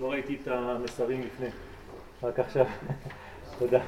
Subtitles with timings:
[0.00, 1.48] ראיתי את המסרים לפני,
[2.22, 2.66] רק עכשיו.
[3.58, 3.80] תודה.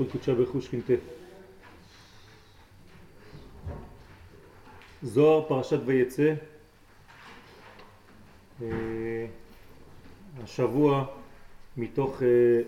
[0.00, 0.92] יחוד קודשה ברכו שכינתה.
[5.02, 6.34] זוהר פרשת ויצא,
[8.62, 9.26] אה,
[10.42, 11.06] השבוע
[11.76, 12.60] מתוך אה,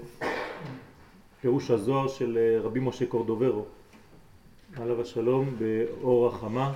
[1.41, 3.65] פירוש הזוהר של אה, רבי משה קורדוברו,
[4.77, 6.75] עליו השלום, באור החמה,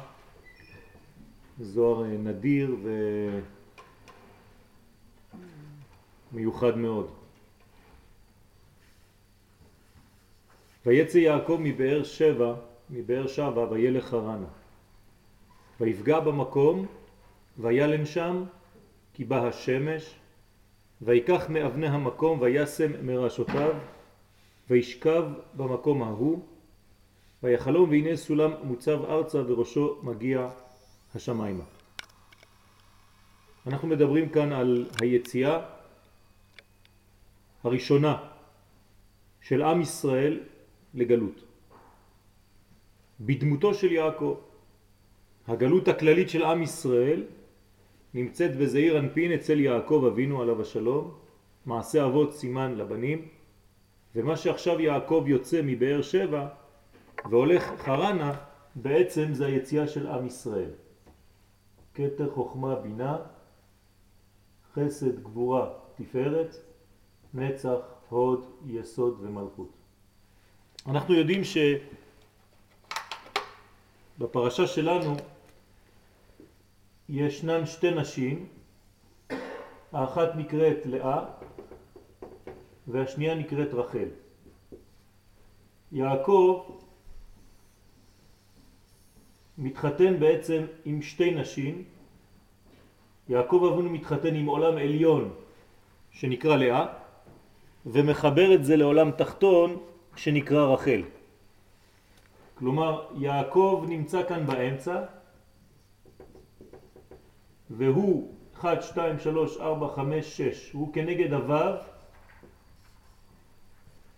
[1.61, 2.77] זוהר נדיר
[6.33, 7.26] ומיוחד מאוד.
[10.87, 12.55] ויצא יעקב מבאר שבע,
[12.91, 14.47] מבאר שבע, וילך חרנה.
[15.81, 16.87] ויפגע במקום,
[17.59, 18.45] וילן שם,
[19.15, 20.15] כי בא השמש,
[21.03, 23.75] ויקח מאבני המקום, וישם מראשותיו,
[24.71, 25.25] וישכב
[25.55, 26.45] במקום ההוא,
[27.43, 30.49] ויחלום והנה סולם מוצב ארצה וראשו מגיע
[31.15, 31.65] השמיימה.
[33.67, 35.61] אנחנו מדברים כאן על היציאה
[37.65, 38.17] הראשונה
[39.41, 40.41] של עם ישראל
[40.97, 41.45] לגלות.
[43.21, 44.35] בדמותו של יעקב,
[45.47, 47.25] הגלות הכללית של עם ישראל
[48.15, 51.15] נמצאת בזעיר אנפין אצל יעקב אבינו עליו השלום,
[51.67, 53.29] מעשה אבות סימן לבנים,
[54.15, 56.49] ומה שעכשיו יעקב יוצא מבאר שבע
[57.31, 58.33] והולך חרנה,
[58.75, 60.71] בעצם זה היציאה של עם ישראל.
[61.95, 63.17] כתר חוכמה בינה,
[64.75, 66.57] חסד גבורה תפארת,
[67.35, 67.79] נצח
[68.09, 69.76] הוד יסוד ומלכות.
[70.89, 71.43] אנחנו יודעים
[74.19, 75.17] שבפרשה שלנו
[77.09, 78.47] ישנן שתי נשים,
[79.93, 81.25] האחת נקראת לאה
[82.87, 84.09] והשנייה נקראת רחל.
[85.93, 86.71] יעקב
[89.59, 91.85] מתחתן בעצם עם שתי נשים,
[93.29, 95.35] יעקב אבינו מתחתן עם עולם עליון
[96.11, 96.87] שנקרא לאה
[97.87, 99.83] ומחבר את זה לעולם תחתון
[100.17, 101.03] שנקרא רחל.
[102.55, 105.03] כלומר, יעקב נמצא כאן באמצע,
[107.71, 111.77] והוא 1, 2, 3, 4, 5, 6, הוא כנגד הוו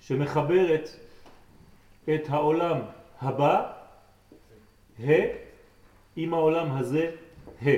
[0.00, 0.88] שמחברת
[2.14, 2.78] את העולם
[3.20, 3.72] הבא,
[5.00, 5.12] ה,
[6.16, 7.10] עם העולם הזה,
[7.62, 7.68] ה.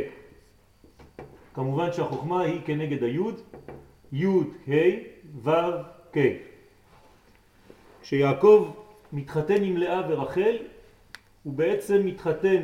[1.55, 3.41] כמובן שהחוכמה היא כנגד היוד,
[4.13, 4.73] יוד, ה',
[5.43, 5.51] ו',
[6.13, 6.50] ק'.
[8.03, 8.71] כשיעקב
[9.13, 10.57] מתחתן עם לאה ורחל,
[11.43, 12.63] הוא בעצם מתחתן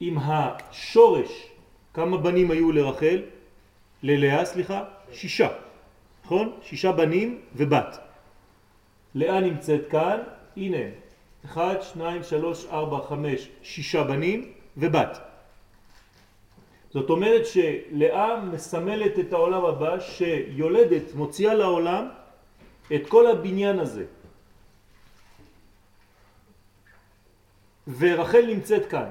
[0.00, 1.46] עם השורש,
[1.94, 3.22] כמה בנים היו לרחל?
[4.02, 4.84] ללאה, סליחה?
[5.12, 5.48] שישה,
[6.24, 6.52] נכון?
[6.62, 7.98] שישה בנים ובת.
[9.14, 10.18] לאה נמצאת כאן,
[10.56, 10.84] הנה,
[11.44, 15.18] אחד, שניים, שלוש, ארבע, חמש, שישה בנים ובת.
[16.90, 22.08] זאת אומרת שלאה מסמלת את העולם הבא שיולדת, מוציאה לעולם
[22.94, 24.04] את כל הבניין הזה.
[27.98, 29.08] ורחל נמצאת כאן.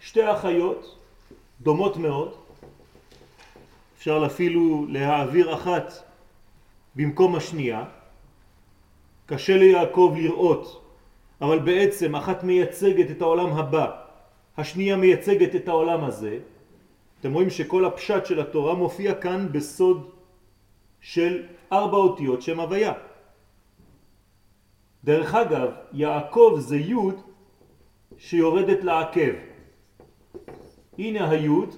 [0.00, 0.98] שתי אחיות
[1.60, 2.34] דומות מאוד,
[3.98, 5.92] אפשר אפילו להעביר אחת
[6.96, 7.84] במקום השנייה.
[9.26, 10.84] קשה ליעקב לראות,
[11.40, 13.86] אבל בעצם אחת מייצגת את העולם הבא,
[14.56, 16.38] השנייה מייצגת את העולם הזה.
[17.20, 20.10] אתם רואים שכל הפשט של התורה מופיע כאן בסוד
[21.00, 21.42] של
[21.72, 22.92] ארבע אותיות שם הוויה.
[25.08, 27.20] דרך אגב, יעקב זה יוד
[28.18, 29.34] שיורדת לעקב.
[30.98, 31.74] הנה היוד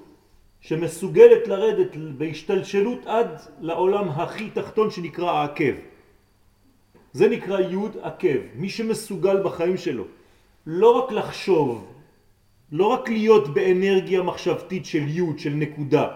[0.60, 3.28] שמסוגלת לרדת בהשתלשלות עד
[3.60, 5.74] לעולם הכי תחתון שנקרא העקב.
[7.12, 10.04] זה נקרא יוד עקב, מי שמסוגל בחיים שלו
[10.66, 11.86] לא רק לחשוב,
[12.72, 16.08] לא רק להיות באנרגיה מחשבתית של יוד, של נקודה,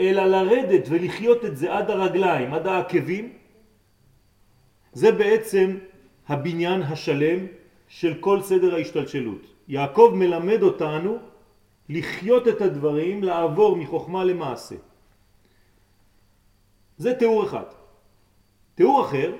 [0.00, 3.32] אלא לרדת ולחיות את זה עד הרגליים, עד העקבים,
[4.92, 5.76] זה בעצם
[6.28, 7.46] הבניין השלם
[7.88, 9.42] של כל סדר ההשתלשלות.
[9.68, 11.18] יעקב מלמד אותנו
[11.88, 14.74] לחיות את הדברים, לעבור מחוכמה למעשה.
[16.98, 17.64] זה תיאור אחד.
[18.74, 19.32] תיאור אחר,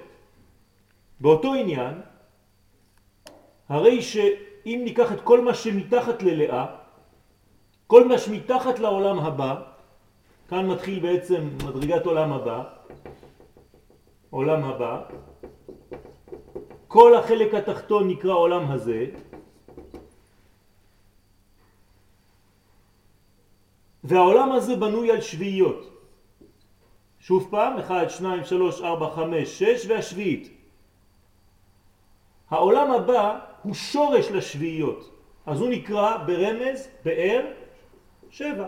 [1.21, 1.95] באותו עניין,
[3.69, 6.67] הרי שאם ניקח את כל מה שמתחת ללאה,
[7.87, 9.63] כל מה שמתחת לעולם הבא,
[10.49, 12.65] כאן מתחיל בעצם מדרגת עולם הבא,
[14.31, 15.03] עולם הבא.
[16.89, 19.07] כל החלק התחתון נקרא עולם הזה,
[24.05, 25.93] והעולם הזה בנוי על שביעיות.
[27.21, 30.53] שוב פעם, 1, 2, 3, 4, 5, 6 והשביעית.
[32.51, 35.11] העולם הבא הוא שורש לשביעיות,
[35.47, 37.47] אז הוא נקרא ברמז באר
[38.31, 38.67] שבע.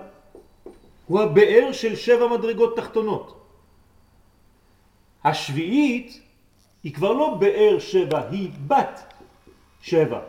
[1.07, 3.41] הוא הבאר של שבע מדרגות תחתונות.
[5.25, 6.28] השביעית
[6.85, 9.13] היא כבר לא באר שבע, היא בת
[9.81, 10.21] שבע.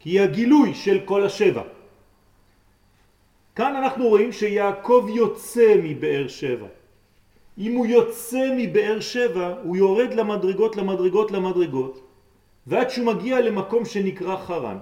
[0.00, 1.62] כי היא הגילוי של כל השבע.
[3.56, 6.66] כאן אנחנו רואים שיעקב יוצא מבאר שבע.
[7.58, 11.94] אם הוא יוצא מבאר שבע, הוא יורד למדרגות, למדרגות, למדרגות,
[12.66, 14.78] ועד שהוא מגיע למקום שנקרא חרן.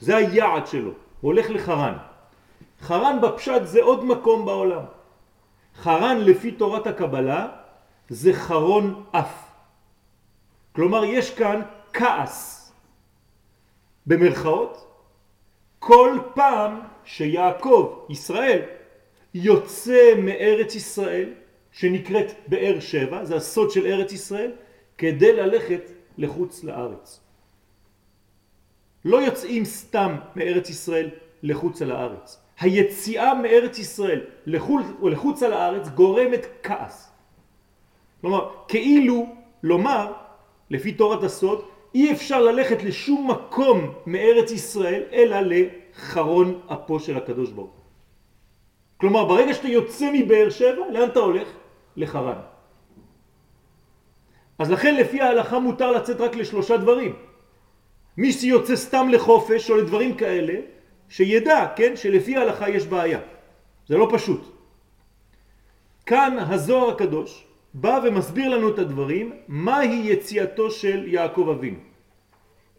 [0.00, 1.96] זה היעד שלו, הוא הולך לחרן.
[2.80, 4.84] חרן בפשט זה עוד מקום בעולם.
[5.76, 7.61] חרן לפי תורת הקבלה
[8.12, 9.52] זה חרון אף.
[10.72, 11.60] כלומר יש כאן
[11.92, 12.72] כעס
[14.06, 14.86] במרכאות
[15.78, 18.60] כל פעם שיעקב, ישראל,
[19.34, 21.32] יוצא מארץ ישראל
[21.72, 24.52] שנקראת באר שבע, זה הסוד של ארץ ישראל,
[24.98, 25.82] כדי ללכת
[26.18, 27.20] לחוץ לארץ.
[29.04, 31.10] לא יוצאים סתם מארץ ישראל
[31.42, 32.40] לחוץ על הארץ.
[32.60, 37.11] היציאה מארץ ישראל לחוץ, לחוץ על הארץ גורמת כעס.
[38.22, 39.26] כלומר, כאילו
[39.62, 40.12] לומר,
[40.70, 41.64] לפי תורת הסוד,
[41.94, 47.82] אי אפשר ללכת לשום מקום מארץ ישראל אלא לחרון אפו של הקדוש ברוך
[49.02, 51.48] כלומר, ברגע שאתה יוצא מבאר שבע, לאן אתה הולך?
[51.96, 52.38] לחרן.
[54.58, 57.16] אז לכן לפי ההלכה מותר לצאת רק לשלושה דברים.
[58.16, 60.54] מי שיוצא סתם לחופש או לדברים כאלה,
[61.08, 63.20] שידע, כן, שלפי ההלכה יש בעיה.
[63.88, 64.40] זה לא פשוט.
[66.06, 71.78] כאן הזוהר הקדוש בא ומסביר לנו את הדברים, מהי יציאתו של יעקב אבינו.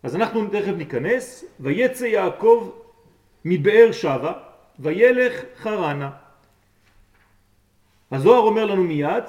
[0.04, 2.70] אז אנחנו תכף ניכנס, ויצא יעקב
[3.46, 4.34] מבאר שווה,
[4.80, 6.10] וילך חרנה.
[8.12, 9.24] הזוהר אומר לנו מיד,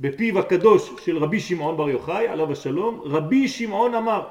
[0.00, 4.26] בפיו הקדוש של רבי שמעון בר יוחאי, עליו השלום, רבי שמעון אמר,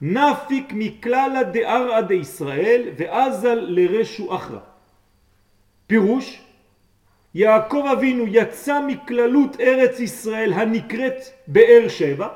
[0.00, 4.58] נפיק מכללה דארעא דישראל ואזל לרשו אחרא.
[5.86, 6.45] פירוש,
[7.36, 12.28] יעקב אבינו יצא מכללות ארץ ישראל הנקראת באר שבע,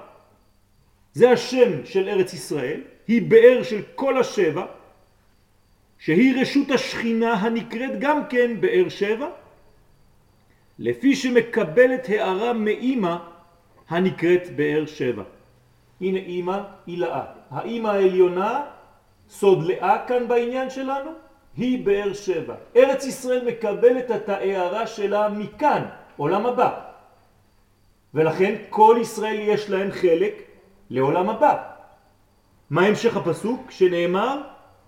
[1.13, 4.67] זה השם של ארץ ישראל, היא באר של כל השבע,
[5.99, 9.29] שהיא רשות השכינה הנקראת גם כן באר שבע,
[10.79, 13.17] לפי שמקבלת הערה מאימא
[13.89, 15.23] הנקראת באר שבע.
[16.01, 17.25] הנה אימא היא לאה.
[17.51, 18.63] האימא העליונה,
[19.29, 21.11] סוד לאה כאן בעניין שלנו,
[21.61, 22.55] היא באר שבע.
[22.77, 25.83] ארץ ישראל מקבלת את ההערה שלה מכאן,
[26.17, 26.81] עולם הבא.
[28.15, 30.43] ולכן כל ישראל יש להם חלק
[30.91, 31.57] לעולם הבא.
[32.71, 34.41] מה המשך הפסוק שנאמר?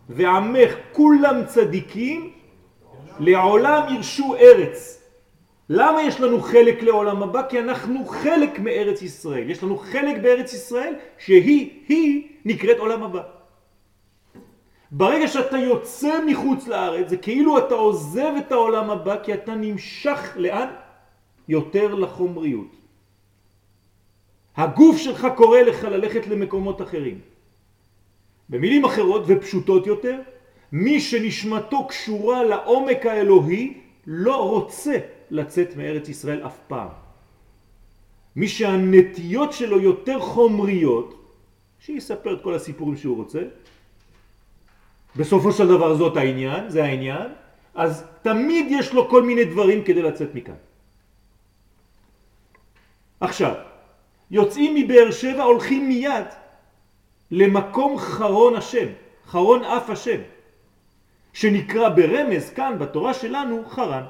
[0.08, 2.32] ועמך כולם צדיקים
[3.20, 5.02] לעולם ירשו ארץ.
[5.68, 7.42] למה יש לנו חלק לעולם הבא?
[7.48, 9.50] כי אנחנו חלק מארץ ישראל.
[9.50, 13.41] יש לנו חלק בארץ ישראל שהיא, היא נקראת עולם הבא.
[14.92, 20.32] ברגע שאתה יוצא מחוץ לארץ זה כאילו אתה עוזב את העולם הבא כי אתה נמשך
[20.36, 20.68] לאן?
[21.48, 22.76] יותר לחומריות.
[24.56, 27.18] הגוף שלך קורא לך ללכת למקומות אחרים.
[28.48, 30.20] במילים אחרות ופשוטות יותר,
[30.72, 34.96] מי שנשמתו קשורה לעומק האלוהי לא רוצה
[35.30, 36.88] לצאת מארץ ישראל אף פעם.
[38.36, 41.08] מי שהנטיות שלו יותר חומריות,
[41.80, 43.42] שיספר את כל הסיפורים שהוא רוצה,
[45.16, 47.28] בסופו של דבר זאת העניין, זה העניין,
[47.74, 50.54] אז תמיד יש לו כל מיני דברים כדי לצאת מכאן.
[53.20, 53.54] עכשיו,
[54.30, 56.26] יוצאים מבאר שבע, הולכים מיד
[57.30, 58.86] למקום חרון השם,
[59.26, 60.20] חרון אף השם,
[61.32, 64.04] שנקרא ברמז כאן בתורה שלנו חרן.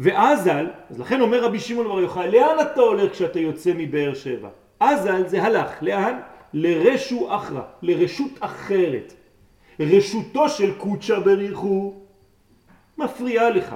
[0.00, 4.48] ואזל, אז לכן אומר רבי שמעון בר יוחאי, לאן אתה הולך כשאתה יוצא מבאר שבע?
[4.80, 6.20] אזל זה הלך, לאן?
[6.54, 9.14] לרשו אחרא, לרשות אחרת.
[9.80, 11.94] רשותו של קוצ'ה בריחו
[12.98, 13.74] מפריעה לך.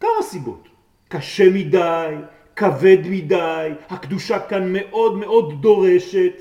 [0.00, 0.68] כמה סיבות.
[1.08, 2.14] קשה מדי,
[2.56, 6.32] כבד מדי, הקדושה כאן מאוד מאוד דורשת.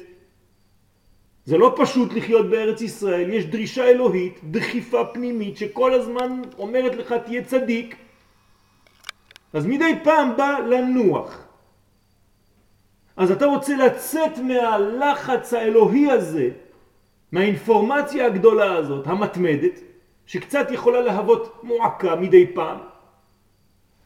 [1.45, 7.15] זה לא פשוט לחיות בארץ ישראל, יש דרישה אלוהית, דחיפה פנימית שכל הזמן אומרת לך
[7.25, 7.95] תהיה צדיק.
[9.53, 11.44] אז מדי פעם בא לנוח.
[13.17, 16.49] אז אתה רוצה לצאת מהלחץ האלוהי הזה,
[17.31, 19.79] מהאינפורמציה הגדולה הזאת, המתמדת,
[20.25, 22.77] שקצת יכולה להוות מועקה מדי פעם,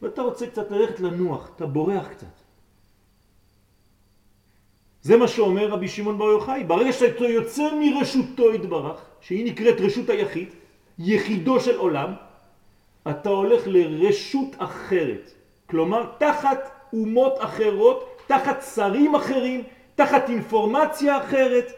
[0.02, 2.28] ואתה רוצה קצת ללכת לנוח, אתה בורח קצת.
[5.02, 10.10] זה מה שאומר רבי שמעון בר יוחאי, ברגע שאתה יוצא מרשותו יתברך, שהיא נקראת רשות
[10.10, 10.48] היחיד,
[11.00, 12.14] יחידו של עולם,
[13.10, 15.32] אתה הולך לרשות אחרת,
[15.70, 19.64] כלומר תחת אומות אחרות, תחת שרים אחרים,
[19.96, 21.72] תחת אינפורמציה אחרת,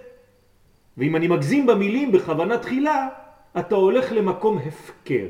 [0.97, 3.07] ואם אני מגזים במילים בכוונה תחילה,
[3.59, 5.25] אתה הולך למקום הפקר.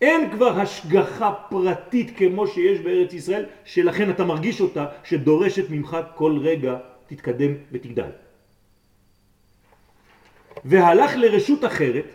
[0.00, 6.38] אין כבר השגחה פרטית כמו שיש בארץ ישראל, שלכן אתה מרגיש אותה, שדורשת ממך כל
[6.38, 8.10] רגע תתקדם ותגדל.
[10.64, 12.06] והלך לרשות אחרת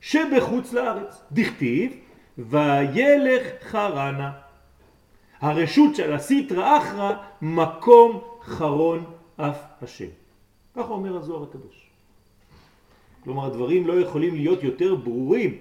[0.00, 1.92] שבחוץ לארץ, דכתיב
[2.38, 4.47] וילך חרנה.
[5.40, 9.04] הרשות של הסיטרא אחרא מקום חרון
[9.36, 10.08] אף השם.
[10.76, 11.90] ככה אומר הזוהר הקדוש.
[13.24, 15.58] כלומר הדברים לא יכולים להיות יותר ברורים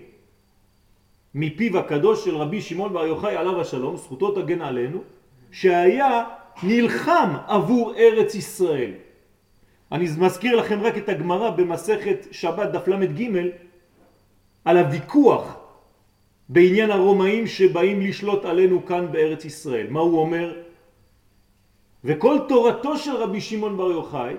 [1.36, 5.00] מפיו הקדוש של רבי שמעון בר יוחאי עליו השלום, זכותו תגן עלינו,
[5.52, 6.24] שהיה
[6.64, 8.92] נלחם עבור ארץ ישראל.
[9.92, 13.32] אני מזכיר לכם רק את הגמרא במסכת שבת דף ל"ג
[14.66, 15.67] על הוויכוח
[16.50, 19.88] בעניין הרומאים שבאים לשלוט עלינו כאן בארץ ישראל.
[19.90, 20.62] מה הוא אומר?
[22.04, 24.36] וכל תורתו של רבי שמעון בר יוחאי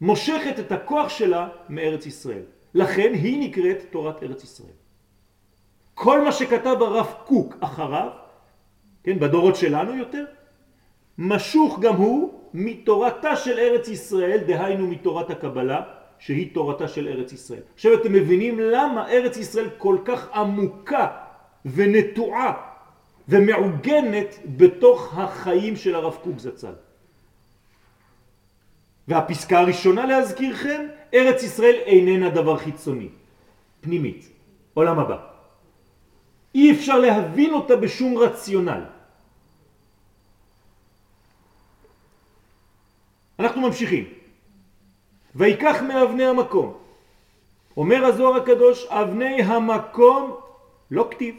[0.00, 2.42] מושכת את הכוח שלה מארץ ישראל.
[2.74, 4.78] לכן היא נקראת תורת ארץ ישראל.
[5.94, 8.10] כל מה שכתב הרב קוק אחריו,
[9.02, 10.24] כן, בדורות שלנו יותר,
[11.18, 17.62] משוך גם הוא מתורתה של ארץ ישראל, דהיינו מתורת הקבלה, שהיא תורתה של ארץ ישראל.
[17.74, 21.06] עכשיו אתם מבינים למה ארץ ישראל כל כך עמוקה
[21.64, 22.52] ונטועה
[23.28, 26.74] ומעוגנת בתוך החיים של הרב קוק זצ"ל.
[29.08, 33.08] והפסקה הראשונה להזכירכם, ארץ ישראל איננה דבר חיצוני,
[33.80, 34.28] פנימית,
[34.74, 35.18] עולם הבא.
[36.54, 38.82] אי אפשר להבין אותה בשום רציונל.
[43.38, 44.17] אנחנו ממשיכים.
[45.34, 46.72] ויקח מאבני המקום.
[47.76, 50.36] אומר הזוהר הקדוש, אבני המקום
[50.90, 51.34] לא כתיב.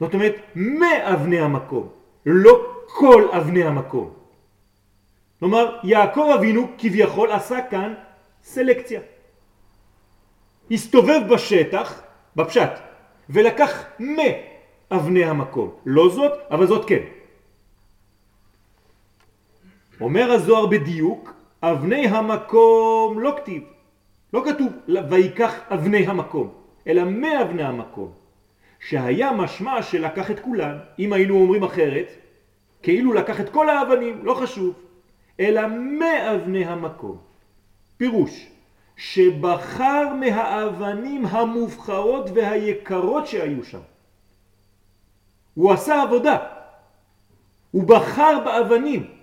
[0.00, 1.88] זאת אומרת, מאבני המקום,
[2.26, 2.52] לא
[2.86, 4.10] כל אבני המקום.
[5.38, 7.94] כלומר, יעקב אבינו כביכול עשה כאן
[8.42, 9.00] סלקציה.
[10.70, 12.02] הסתובב בשטח,
[12.36, 12.72] בפשט,
[13.30, 15.70] ולקח מאבני המקום.
[15.86, 17.02] לא זאת, אבל זאת כן.
[20.00, 23.62] אומר הזוהר בדיוק, אבני המקום לא כתיב,
[24.32, 24.72] לא כתוב
[25.08, 26.50] ויקח אבני המקום,
[26.86, 28.12] אלא מאבני המקום,
[28.80, 32.08] שהיה משמע שלקח את כולן, אם היינו אומרים אחרת,
[32.82, 34.74] כאילו לקח את כל האבנים, לא חשוב,
[35.40, 35.62] אלא
[35.98, 37.16] מאבני המקום.
[37.96, 38.46] פירוש,
[38.96, 43.80] שבחר מהאבנים המובחרות והיקרות שהיו שם.
[45.54, 46.38] הוא עשה עבודה,
[47.70, 49.17] הוא בחר באבנים.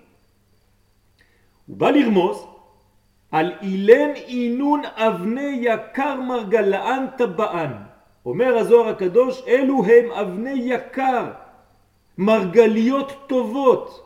[1.66, 2.46] הוא בא לרמוז
[3.30, 7.72] על אילן אינון אבני יקר מרגלאן טבען.
[8.26, 11.30] אומר הזוהר הקדוש, אלו הם אבני יקר,
[12.18, 14.02] מרגליות טובות,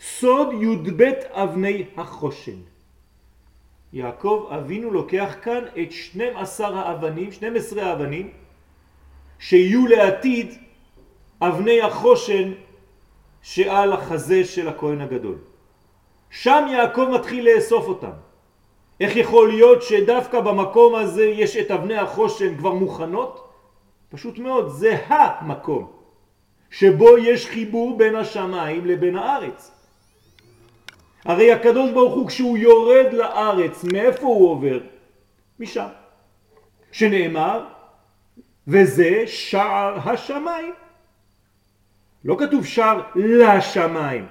[0.00, 2.58] סוד י"ב אבני החושן.
[3.92, 8.30] יעקב אבינו לוקח כאן את 12 האבנים, 12 האבנים,
[9.38, 10.48] שיהיו לעתיד
[11.40, 12.52] אבני החושן
[13.42, 15.38] שעל החזה של הכהן הגדול.
[16.34, 18.10] שם יעקב מתחיל לאסוף אותם.
[19.00, 23.48] איך יכול להיות שדווקא במקום הזה יש את אבני החושן כבר מוכנות?
[24.08, 25.92] פשוט מאוד, זה המקום
[26.70, 29.70] שבו יש חיבור בין השמיים לבין הארץ.
[31.24, 34.78] הרי הקדוש ברוך הוא כשהוא יורד לארץ, מאיפה הוא עובר?
[35.60, 35.88] משם.
[36.92, 37.64] שנאמר,
[38.68, 40.74] וזה שער השמיים.
[42.24, 44.26] לא כתוב שער לשמיים,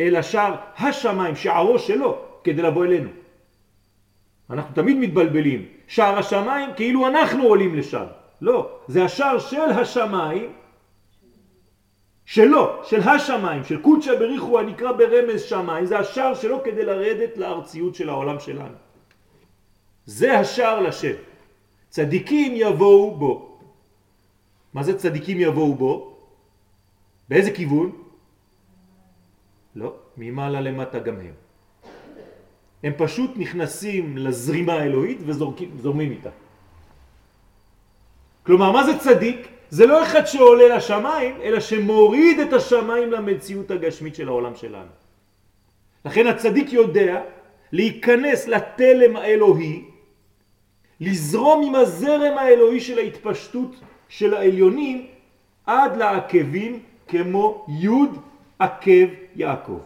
[0.00, 3.10] אלא שער השמיים, שערו שלו, כדי לבוא אלינו.
[4.50, 5.66] אנחנו תמיד מתבלבלים.
[5.86, 8.04] שער השמיים כאילו אנחנו עולים לשם.
[8.40, 10.52] לא, זה השער של השמיים
[12.24, 17.94] שלו, של השמיים, של קודשא בריחו הנקרא ברמז שמיים, זה השער שלו כדי לרדת לארציות
[17.94, 18.74] של העולם שלנו.
[20.06, 21.16] זה השער לשם.
[21.88, 23.58] צדיקים יבואו בו.
[24.74, 26.16] מה זה צדיקים יבואו בו?
[27.28, 28.05] באיזה כיוון?
[29.76, 31.34] לא, ממעלה למטה גם הם.
[32.82, 36.30] הם פשוט נכנסים לזרימה האלוהית וזורמים איתה.
[38.42, 39.48] כלומר, מה זה צדיק?
[39.70, 44.90] זה לא אחד שעולה לשמיים, אלא שמוריד את השמיים למציאות הגשמית של העולם שלנו.
[46.04, 47.22] לכן הצדיק יודע
[47.72, 49.84] להיכנס לתלם האלוהי
[51.00, 53.76] לזרום עם הזרם האלוהי של ההתפשטות
[54.08, 55.06] של העליונים
[55.66, 57.88] עד לעקבים כמו י'
[58.58, 59.80] עקב יעקב.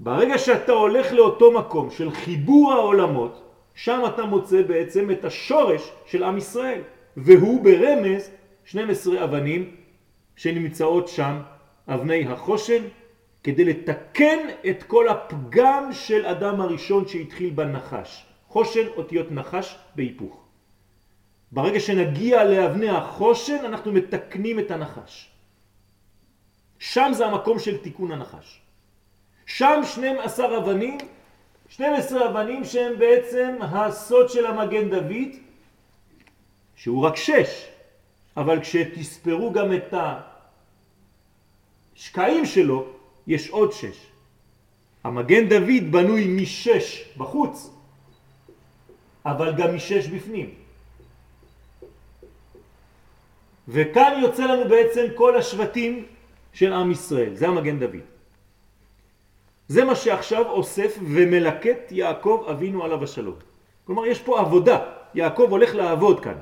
[0.00, 6.22] ברגע שאתה הולך לאותו מקום של חיבור העולמות, שם אתה מוצא בעצם את השורש של
[6.22, 6.80] עם ישראל,
[7.16, 8.30] והוא ברמז
[8.64, 9.76] 12 אבנים
[10.36, 11.40] שנמצאות שם,
[11.88, 12.82] אבני החושן,
[13.44, 14.38] כדי לתקן
[14.70, 18.26] את כל הפגם של אדם הראשון שהתחיל בנחש.
[18.48, 20.44] חושן אותיות נחש בהיפוך.
[21.52, 25.29] ברגע שנגיע לאבני החושן אנחנו מתקנים את הנחש.
[26.80, 28.60] שם זה המקום של תיקון הנחש.
[29.46, 30.98] שם 12 אבנים,
[31.68, 35.28] 12 אבנים שהם בעצם הסוד של המגן דוד,
[36.76, 37.68] שהוא רק 6,
[38.36, 39.94] אבל כשתספרו גם את
[41.96, 42.86] השקעים שלו,
[43.26, 43.86] יש עוד 6.
[45.04, 47.70] המגן דוד בנוי משש בחוץ,
[49.26, 50.54] אבל גם משש בפנים.
[53.68, 56.06] וכאן יוצא לנו בעצם כל השבטים
[56.52, 58.04] של עם ישראל, זה המגן דוד.
[59.68, 63.34] זה מה שעכשיו אוסף ומלקט יעקב אבינו עליו השלום.
[63.84, 64.78] כלומר יש פה עבודה,
[65.14, 66.38] יעקב הולך לעבוד כאן.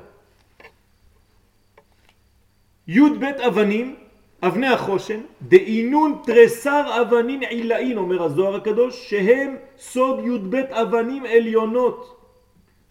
[2.87, 3.95] י' ב' אבנים,
[4.41, 12.15] אבני החושן, דאינון תרסר אבנים עילאין, אומר הזוהר הקדוש, שהם סוד י' ב' אבנים עליונות.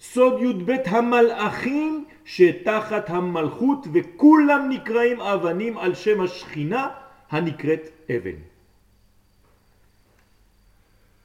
[0.01, 6.89] סוד י"ב המלאכים שתחת המלכות וכולם נקראים אבנים על שם השכינה
[7.31, 8.39] הנקראת אבן.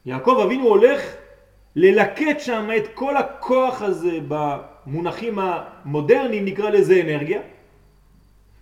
[0.06, 1.02] יעקב אבינו הולך
[1.76, 7.42] ללקט שם את כל הכוח הזה במונחים המודרניים, נקרא לזה אנרגיה,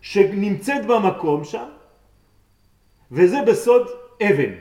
[0.02, 1.70] שנמצאת במקום שם,
[3.12, 3.88] וזה בסוד
[4.22, 4.54] אבן.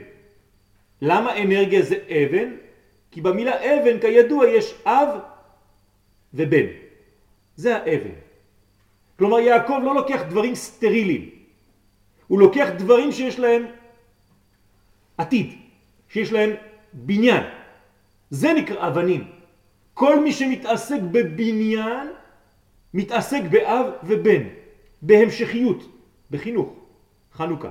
[1.01, 2.49] למה אנרגיה זה אבן?
[3.11, 5.09] כי במילה אבן כידוע יש אב
[6.33, 6.65] ובן.
[7.55, 8.15] זה האבן.
[9.17, 11.29] כלומר יעקב לא לוקח דברים סטרילים,
[12.31, 13.65] הוא לוקח דברים שיש להם
[15.17, 15.53] עתיד,
[16.09, 16.49] שיש להם
[16.93, 17.43] בניין.
[18.29, 19.27] זה נקרא אבנים.
[19.93, 22.07] כל מי שמתעסק בבניין
[22.93, 24.43] מתעסק באב ובן,
[25.01, 25.83] בהמשכיות,
[26.31, 26.73] בחינוך,
[27.33, 27.69] חנוכה.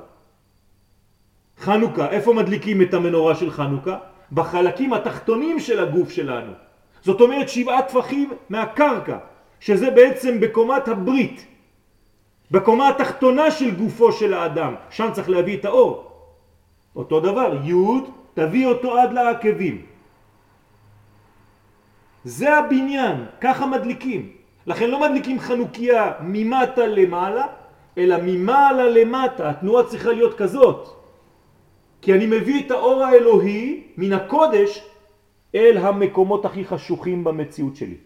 [1.58, 3.98] חנוכה, איפה מדליקים את המנורה של חנוכה?
[4.32, 6.52] בחלקים התחתונים של הגוף שלנו.
[7.02, 9.18] זאת אומרת שבעה טפחים מהקרקע,
[9.60, 11.46] שזה בעצם בקומת הברית,
[12.50, 16.10] בקומה התחתונה של גופו של האדם, שם צריך להביא את האור.
[16.96, 17.74] אותו דבר, י'
[18.34, 19.86] תביא אותו עד לעקבים.
[22.24, 24.32] זה הבניין, ככה מדליקים.
[24.66, 27.46] לכן לא מדליקים חנוכיה ממטה למעלה,
[27.98, 29.50] אלא ממעלה למטה.
[29.50, 30.88] התנועה צריכה להיות כזאת.
[32.02, 34.82] כי אני מביא את האור האלוהי מן הקודש
[35.54, 37.96] אל המקומות הכי חשוכים במציאות שלי.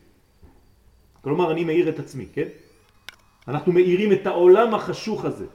[1.20, 2.48] כלומר, אני מאיר את עצמי, כן?
[3.48, 5.46] אנחנו מאירים את העולם החשוך הזה.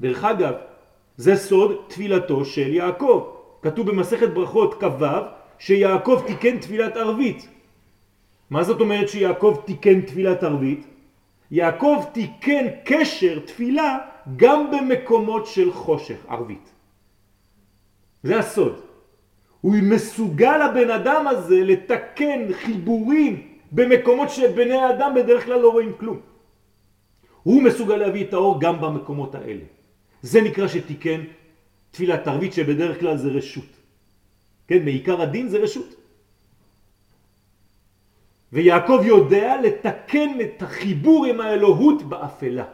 [0.00, 0.54] דרך אגב,
[1.16, 3.28] זה סוד תפילתו של יעקב.
[3.62, 5.04] כתוב במסכת ברכות כ"ו
[5.58, 7.48] שיעקב תיקן תפילת ערבית.
[8.50, 10.86] מה זאת אומרת שיעקב תיקן תפילת ערבית?
[11.50, 13.98] יעקב תיקן קשר תפילה
[14.36, 16.72] גם במקומות של חושך ערבית.
[18.22, 18.80] זה הסוד.
[19.60, 26.20] הוא מסוגל הבן אדם הזה לתקן חיבורים במקומות שבני האדם בדרך כלל לא רואים כלום.
[27.42, 29.64] הוא מסוגל להביא את האור גם במקומות האלה.
[30.22, 31.20] זה נקרא שתיקן
[31.90, 33.70] תפילת ערבית שבדרך כלל זה רשות.
[34.68, 35.94] כן, מעיקר הדין זה רשות.
[38.52, 42.64] ויעקב יודע לתקן את החיבור עם האלוהות באפלה.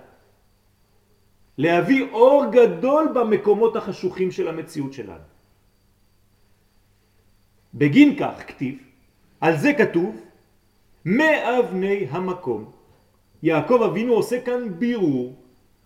[1.58, 5.28] להביא אור גדול במקומות החשוכים של המציאות שלנו.
[7.74, 8.78] בגין כך כתיב,
[9.40, 10.14] על זה כתוב,
[11.04, 12.73] מאבני המקום.
[13.44, 15.34] יעקב אבינו עושה כאן בירור,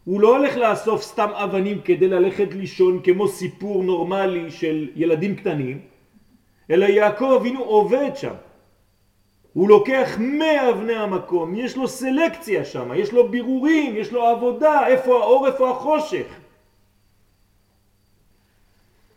[0.05, 5.81] הוא לא הולך לאסוף סתם אבנים כדי ללכת לישון כמו סיפור נורמלי של ילדים קטנים,
[6.71, 8.35] אלא יעקב אבינו עובד שם.
[9.53, 15.21] הוא לוקח מאבני המקום, יש לו סלקציה שם, יש לו בירורים, יש לו עבודה, איפה
[15.21, 16.27] האור, איפה החושך.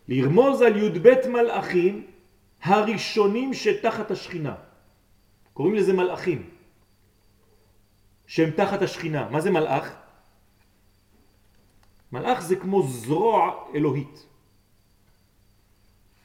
[0.07, 2.03] לרמוז על י"ב מלאכים
[2.63, 4.55] הראשונים שתחת השכינה.
[5.53, 6.49] קוראים לזה מלאכים,
[8.31, 9.27] שהם תחת השכינה.
[9.29, 9.95] מה זה מלאך?
[12.11, 14.25] מלאך זה כמו זרוע אלוהית.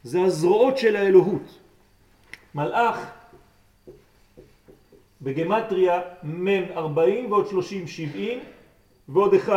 [0.02, 1.58] זה הזרועות של האלוהות.
[2.54, 3.10] מלאך
[5.22, 8.38] בגמטריה מ' 40 ועוד 30 70
[9.08, 9.52] ועוד 1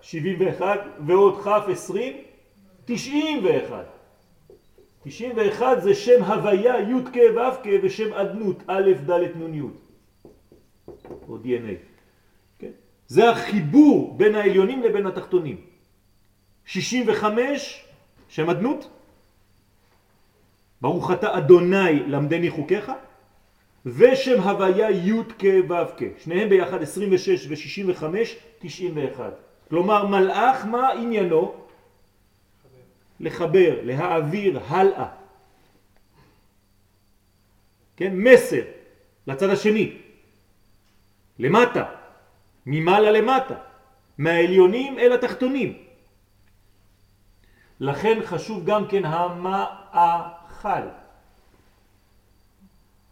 [0.00, 2.16] 71 ועוד כ' 20
[2.84, 3.86] 91
[5.04, 9.62] 91 זה שם הוויה י' כ' ו' כ' ושם אדנות א' ד' נ' י'
[11.28, 11.91] או DNA.
[13.12, 15.56] זה החיבור בין העליונים לבין התחתונים.
[16.64, 17.84] 65
[18.28, 18.90] שם אדנות,
[20.80, 22.92] ברוך אתה אדוני למדני חוקיך,
[23.86, 25.74] ושם הוויה י' כ' ו'
[26.24, 28.04] שניהם ביחד 26 ו-65,
[28.58, 29.32] 91.
[29.68, 31.54] כלומר מלאך מה עניינו?
[33.20, 35.08] לחבר, להעביר הלאה.
[37.96, 38.62] כן, מסר
[39.26, 39.96] לצד השני,
[41.38, 42.01] למטה,
[42.66, 43.54] ממעלה למטה,
[44.18, 45.78] מהעליונים אל התחתונים.
[47.80, 50.84] לכן חשוב גם כן המאכל.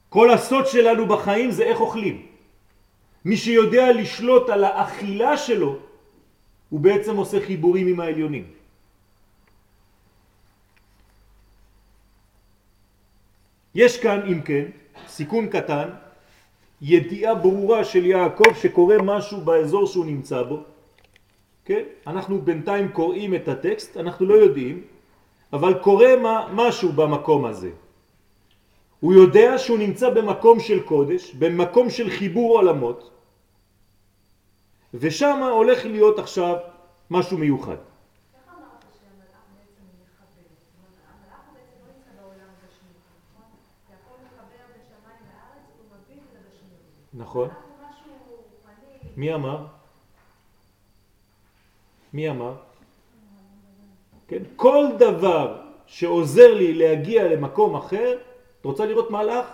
[0.08, 2.26] כל הסוד שלנו בחיים זה איך אוכלים.
[3.24, 5.78] מי שיודע לשלוט על האכילה שלו,
[6.70, 8.46] הוא בעצם עושה חיבורים עם העליונים.
[13.74, 14.64] יש כאן, אם כן,
[15.06, 15.88] סיכון קטן,
[16.82, 20.58] ידיעה ברורה של יעקב שקורה משהו באזור שהוא נמצא בו.
[21.64, 21.82] כן?
[22.06, 24.82] אנחנו בינתיים קוראים את הטקסט, אנחנו לא יודעים,
[25.52, 27.70] אבל קורה מה, משהו במקום הזה.
[29.00, 33.10] הוא יודע שהוא נמצא במקום של קודש, במקום של חיבור עולמות,
[34.94, 36.56] ושם הולך להיות עכשיו
[37.10, 37.89] משהו מיוחד.
[47.14, 47.48] נכון.
[49.16, 49.66] מי אמר?
[52.12, 52.54] מי אמר?
[54.28, 54.42] כן?
[54.56, 58.18] כל דבר שעוזר לי להגיע למקום אחר,
[58.60, 59.46] את רוצה לראות מלאך?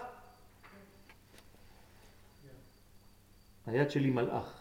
[3.66, 4.52] היד שלי מלאך.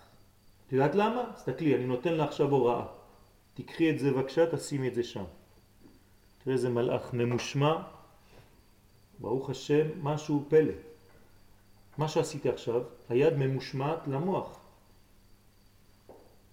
[0.68, 1.24] את יודעת למה?
[1.36, 2.86] תסתכלי, אני נותן לה עכשיו הוראה.
[3.54, 5.24] תקחי את זה בבקשה, תשימי את זה שם.
[6.44, 7.82] תראה איזה מלאך ממושמע,
[9.20, 10.74] ברוך השם, משהו פלא.
[11.98, 14.60] מה שעשיתי עכשיו, היד ממושמעת למוח.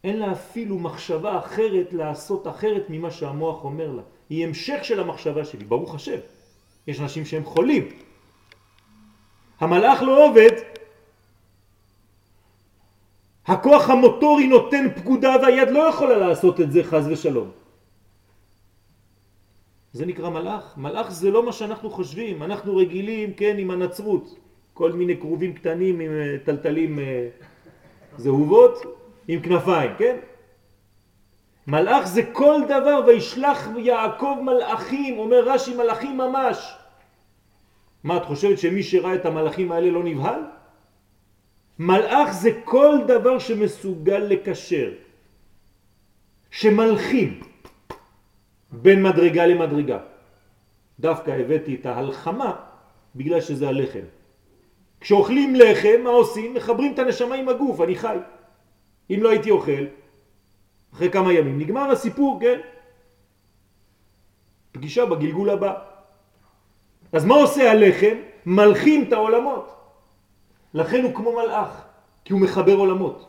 [0.04, 4.02] אין לה אפילו מחשבה אחרת לעשות אחרת ממה שהמוח אומר לה.
[4.30, 6.18] היא המשך של המחשבה שלי, ברוך השם.
[6.86, 7.88] יש אנשים שהם חולים.
[9.60, 10.50] המלאך לא עובד,
[13.46, 17.50] הכוח המוטורי נותן פקודה והיד לא יכולה לעשות את זה חז ושלום.
[19.92, 20.76] זה נקרא מלאך.
[20.76, 24.41] מלאך זה לא מה שאנחנו חושבים, אנחנו רגילים, כן, עם הנצרות.
[24.74, 27.28] כל מיני קרובים קטנים עם אה, טלטלים אה,
[28.16, 28.82] זהובות,
[29.28, 30.16] עם כנפיים, כן?
[31.66, 36.74] מלאך זה כל דבר, וישלח יעקב מלאכים, אומר רש"י מלאכים ממש.
[38.04, 40.40] מה, את חושבת שמי שראה את המלאכים האלה לא נבהל?
[41.78, 44.90] מלאך זה כל דבר שמסוגל לקשר,
[46.50, 47.40] שמלכים
[48.72, 49.98] בין מדרגה למדרגה.
[51.00, 52.52] דווקא הבאתי את ההלחמה
[53.14, 54.21] בגלל שזה הלחם.
[55.02, 56.54] כשאוכלים לחם, מה עושים?
[56.54, 58.16] מחברים את הנשמה עם הגוף, אני חי.
[59.10, 59.84] אם לא הייתי אוכל,
[60.94, 62.60] אחרי כמה ימים, נגמר הסיפור, כן?
[64.72, 65.74] פגישה בגלגול הבא.
[67.12, 68.16] אז מה עושה הלחם?
[68.46, 69.74] מלכים את העולמות.
[70.74, 71.84] לכן הוא כמו מלאך,
[72.24, 73.26] כי הוא מחבר עולמות.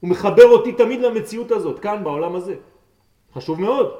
[0.00, 2.54] הוא מחבר אותי תמיד למציאות הזאת, כאן בעולם הזה.
[3.34, 3.94] חשוב מאוד.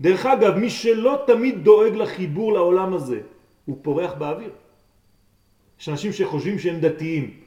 [0.00, 3.20] דרך אגב, מי שלא תמיד דואג לחיבור לעולם הזה,
[3.64, 4.50] הוא פורח באוויר.
[5.80, 7.40] יש אנשים שחושבים שהם דתיים.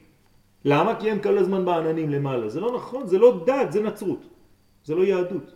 [0.64, 1.00] למה?
[1.00, 2.48] כי הם כל הזמן בעננים למעלה.
[2.48, 4.22] זה לא נכון, זה לא דת, זה נצרות.
[4.84, 5.54] זה לא יהדות.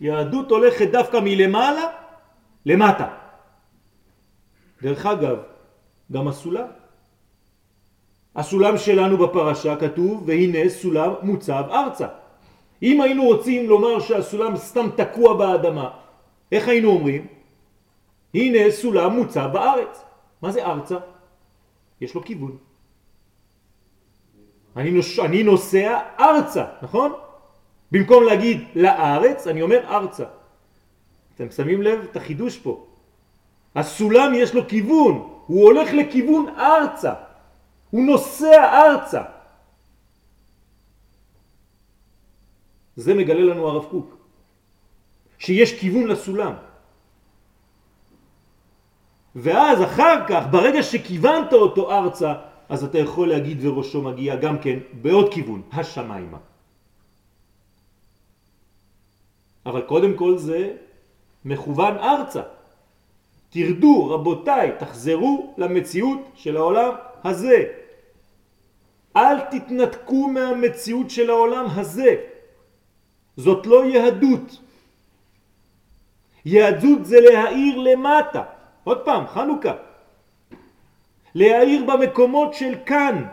[0.00, 1.86] יהדות הולכת דווקא מלמעלה
[2.66, 3.08] למטה.
[4.82, 5.38] דרך אגב,
[6.12, 6.66] גם הסולם.
[8.36, 12.08] הסולם שלנו בפרשה כתוב, והנה סולם מוצב ארצה.
[12.82, 15.90] אם היינו רוצים לומר שהסולם סתם תקוע באדמה,
[16.52, 17.26] איך היינו אומרים?
[18.34, 20.04] הנה סולם מוצב בארץ.
[20.42, 20.98] מה זה ארצה?
[22.04, 22.56] יש לו כיוון.
[24.76, 25.18] אני, נוש...
[25.18, 27.12] אני נוסע ארצה, נכון?
[27.92, 30.24] במקום להגיד לארץ, אני אומר ארצה.
[31.34, 32.86] אתם שמים לב את החידוש פה.
[33.74, 35.14] הסולם יש לו כיוון,
[35.46, 37.14] הוא הולך לכיוון ארצה.
[37.90, 39.22] הוא נוסע ארצה.
[42.96, 44.16] זה מגלה לנו הרב קוק,
[45.38, 46.54] שיש כיוון לסולם.
[49.36, 52.34] ואז אחר כך, ברגע שכיוונת אותו ארצה,
[52.68, 56.38] אז אתה יכול להגיד וראשו מגיע גם כן בעוד כיוון, השמיימה.
[59.66, 60.76] אבל קודם כל זה
[61.44, 62.42] מכוון ארצה.
[63.50, 66.90] תרדו רבותיי, תחזרו למציאות של העולם
[67.24, 67.64] הזה.
[69.16, 72.16] אל תתנתקו מהמציאות של העולם הזה.
[73.36, 74.58] זאת לא יהדות.
[76.44, 78.53] יהדות זה להאיר למטה.
[78.84, 79.74] עוד פעם, חנוכה.
[81.34, 83.24] להאיר במקומות של כאן.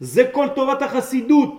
[0.00, 1.54] זה כל תורת החסידות.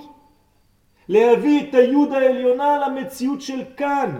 [1.10, 4.20] להביא את היוד העליונה למציאות של כאן.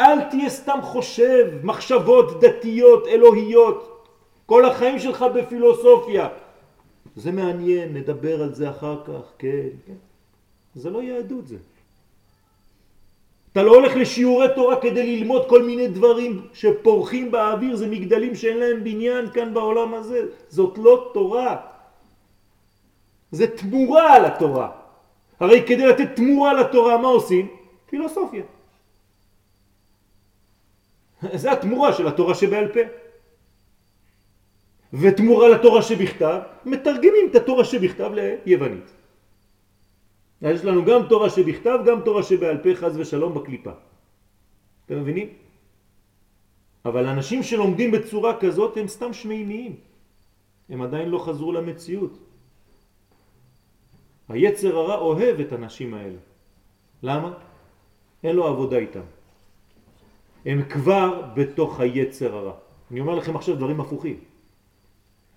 [0.00, 4.08] אל תהיה סתם חושב, מחשבות דתיות, אלוהיות.
[4.46, 6.28] כל החיים שלך בפילוסופיה.
[7.16, 9.92] זה מעניין, נדבר על זה אחר כך, כן, כן.
[10.74, 11.56] זה לא יהדות זה.
[13.56, 18.58] אתה לא הולך לשיעורי תורה כדי ללמוד כל מיני דברים שפורחים באוויר, זה מגדלים שאין
[18.58, 20.20] להם בניין כאן בעולם הזה.
[20.48, 21.56] זאת לא תורה.
[23.32, 24.70] זה תמורה על התורה.
[25.40, 27.48] הרי כדי לתת תמורה לתורה, מה עושים?
[27.88, 28.44] פילוסופיה.
[31.42, 32.80] זה התמורה של התורה שבעל פה.
[34.92, 38.95] ותמורה לתורה שבכתב, מתרגמים את התורה שבכתב ליוונית.
[40.42, 43.70] יש לנו גם תורה שבכתב, גם תורה שבעל פה, חז ושלום בקליפה.
[44.86, 45.28] אתם מבינים?
[46.84, 49.76] אבל אנשים שלומדים בצורה כזאת הם סתם שמימיים.
[50.68, 52.18] הם עדיין לא חזרו למציאות.
[54.28, 56.18] היצר הרע אוהב את הנשים האלה.
[57.02, 57.30] למה?
[58.24, 59.06] אין לו עבודה איתם.
[60.46, 62.54] הם כבר בתוך היצר הרע.
[62.90, 64.18] אני אומר לכם עכשיו דברים הפוכים.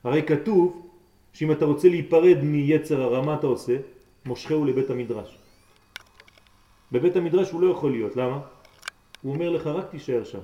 [0.04, 0.90] הרי כתוב
[1.34, 3.78] שאם אתה רוצה להיפרד מיצר הרע, מה אתה עושה?
[4.26, 5.38] מושכהו לבית המדרש.
[6.92, 8.40] בבית המדרש הוא לא יכול להיות, למה?
[9.22, 10.40] הוא אומר לך רק תישאר שם,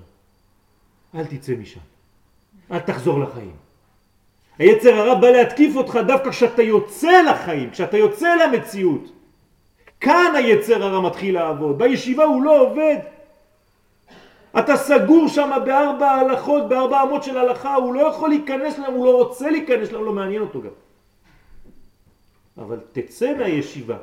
[1.15, 1.79] אל תצא משם,
[2.71, 3.55] אל תחזור לחיים.
[4.57, 9.11] היצר הרע בא להתקיף אותך דווקא כשאתה יוצא לחיים, כשאתה יוצא למציאות.
[9.99, 12.97] כאן היצר הרע מתחיל לעבוד, בישיבה הוא לא עובד.
[14.59, 19.05] אתה סגור שם בארבע הלכות, בארבע אמות של הלכה, הוא לא יכול להיכנס להם, הוא
[19.05, 20.69] לא רוצה להיכנס להם, לא מעניין אותו גם.
[22.57, 23.97] אבל תצא מהישיבה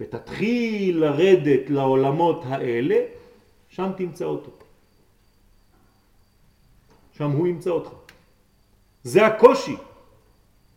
[0.00, 2.96] ותתחיל לרדת לעולמות האלה,
[3.68, 4.50] שם תמצא אותו.
[7.12, 7.90] שם הוא ימצא אותך.
[9.02, 9.76] זה הקושי.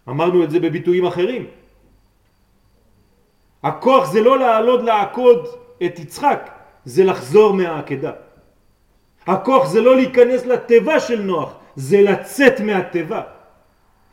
[0.09, 1.47] אמרנו את זה בביטויים אחרים.
[3.63, 5.47] הכוח זה לא לעלות לעקוד
[5.85, 6.51] את יצחק,
[6.85, 8.11] זה לחזור מהעקדה.
[9.27, 13.21] הכוח זה לא להיכנס לטבע של נוח, זה לצאת מהטבע.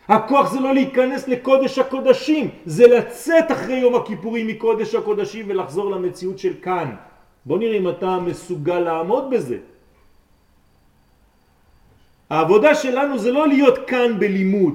[0.09, 6.39] הכוח זה לא להיכנס לקודש הקודשים, זה לצאת אחרי יום הכיפורים מקודש הקודשים ולחזור למציאות
[6.39, 6.95] של כאן.
[7.45, 9.59] בוא נראה אם אתה מסוגל לעמוד בזה.
[12.31, 14.75] העבודה שלנו זה לא להיות כאן בלימוד,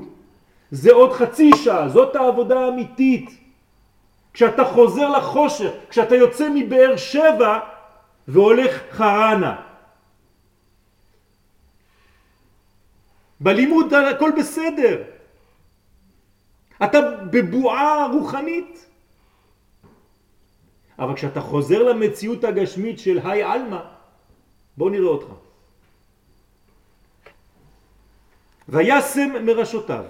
[0.72, 3.30] זה עוד חצי שעה, זאת העבודה האמיתית.
[4.34, 7.60] כשאתה חוזר לחושך, כשאתה יוצא מבאר שבע
[8.28, 9.56] והולך חרנה.
[13.40, 15.11] בלימוד הכל בסדר.
[16.84, 17.00] אתה
[17.32, 18.90] בבועה רוחנית.
[21.00, 23.82] אבל כשאתה חוזר למציאות הגשמית של היי אלמה,
[24.78, 25.28] בוא נראה אותך.
[28.70, 30.06] וישם מרשותיו.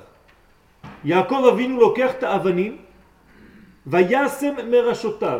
[1.03, 2.77] יעקב אבינו לוקח את האבנים
[3.87, 5.39] וישם מרשותיו.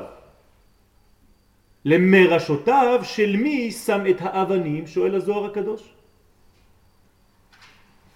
[1.86, 4.88] למרשותיו של מי שם את האבנים?
[4.88, 5.94] שואל הזוהר הקדוש.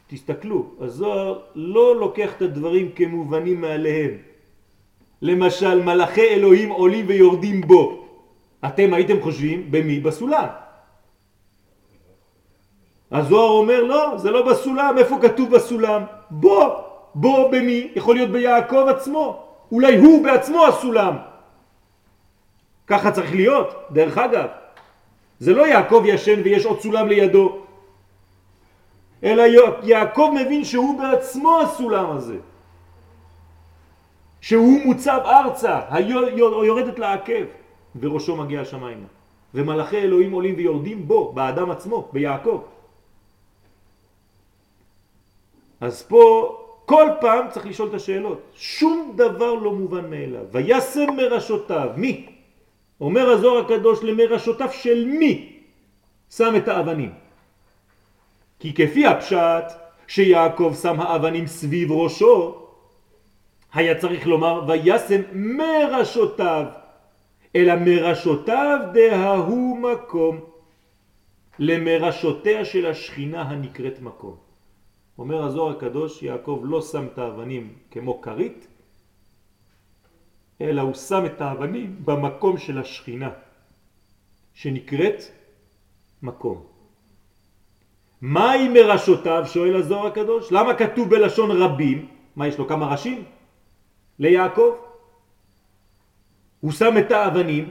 [0.08, 4.12] תסתכלו, הזוהר לא לוקח את הדברים כמובנים מעליהם.
[5.22, 8.06] למשל, מלאכי אלוהים עולים ויורדים בו.
[8.66, 10.00] אתם הייתם חושבים במי?
[10.00, 10.48] בסולם.
[13.12, 16.02] הזוהר אומר לא, זה לא בסולם, איפה כתוב בסולם?
[16.30, 16.84] בו,
[17.16, 17.92] בו במי?
[17.96, 21.16] יכול להיות ביעקב עצמו, אולי הוא בעצמו הסולם.
[22.88, 24.48] ככה צריך להיות, דרך אגב.
[25.40, 27.65] זה לא יעקב ישן ויש עוד סולם לידו.
[29.26, 29.44] אלא
[29.84, 32.38] יעקב מבין שהוא בעצמו הסולם הזה.
[34.42, 35.80] שהוא מוצב ארצה,
[36.64, 37.46] יורדת לעקב,
[38.00, 39.08] וראשו מגיע השמיימה.
[39.54, 42.62] ומלאכי אלוהים עולים ויורדים בו, באדם עצמו, ביעקב.
[45.82, 46.22] אז פה
[46.86, 48.42] כל פעם צריך לשאול את השאלות.
[48.54, 50.46] שום דבר לא מובן מאליו.
[50.52, 51.90] וישם מרשותיו.
[51.98, 52.26] מי?
[53.02, 55.60] אומר הזוהר הקדוש למרשותיו של מי
[56.30, 57.25] שם את האבנים.
[58.60, 59.66] כי כפי הפשט
[60.08, 62.66] שיעקב שם האבנים סביב ראשו,
[63.74, 66.66] היה צריך לומר וישם מרשותיו,
[67.56, 70.40] אלא מרשותיו דההוא מקום,
[71.60, 74.36] למרשותיה של השכינה הנקראת מקום.
[75.18, 78.68] אומר הזוהר הקדוש, יעקב לא שם את האבנים כמו כרית,
[80.62, 83.30] אלא הוא שם את האבנים במקום של השכינה,
[84.54, 85.22] שנקראת
[86.22, 86.75] מקום.
[88.22, 89.44] מהי מרשותיו?
[89.48, 90.52] שואל הזוהר הקדוש.
[90.52, 92.06] למה כתוב בלשון רבים?
[92.36, 93.24] מה יש לו כמה ראשים?
[94.20, 94.76] ליעקב.
[96.62, 97.70] הוא שם את האבנים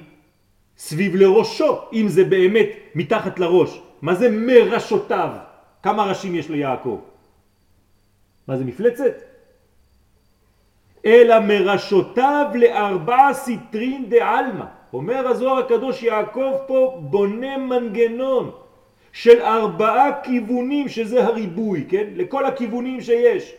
[0.76, 3.80] סביב לראשו, אם זה באמת מתחת לראש.
[4.02, 5.30] מה זה מראשותיו?
[5.83, 7.00] כמה ראשים יש ליעקב?
[8.48, 9.14] מה זה מפלצת?
[11.07, 14.64] אלא מראשותיו לארבע סיטרין דעלמא.
[14.92, 18.50] אומר הזוהר הקדוש יעקב פה בונה מנגנון
[19.14, 22.07] של ארבעה כיוונים שזה הריבוי, כן?
[22.14, 23.55] לכל הכיוונים שיש.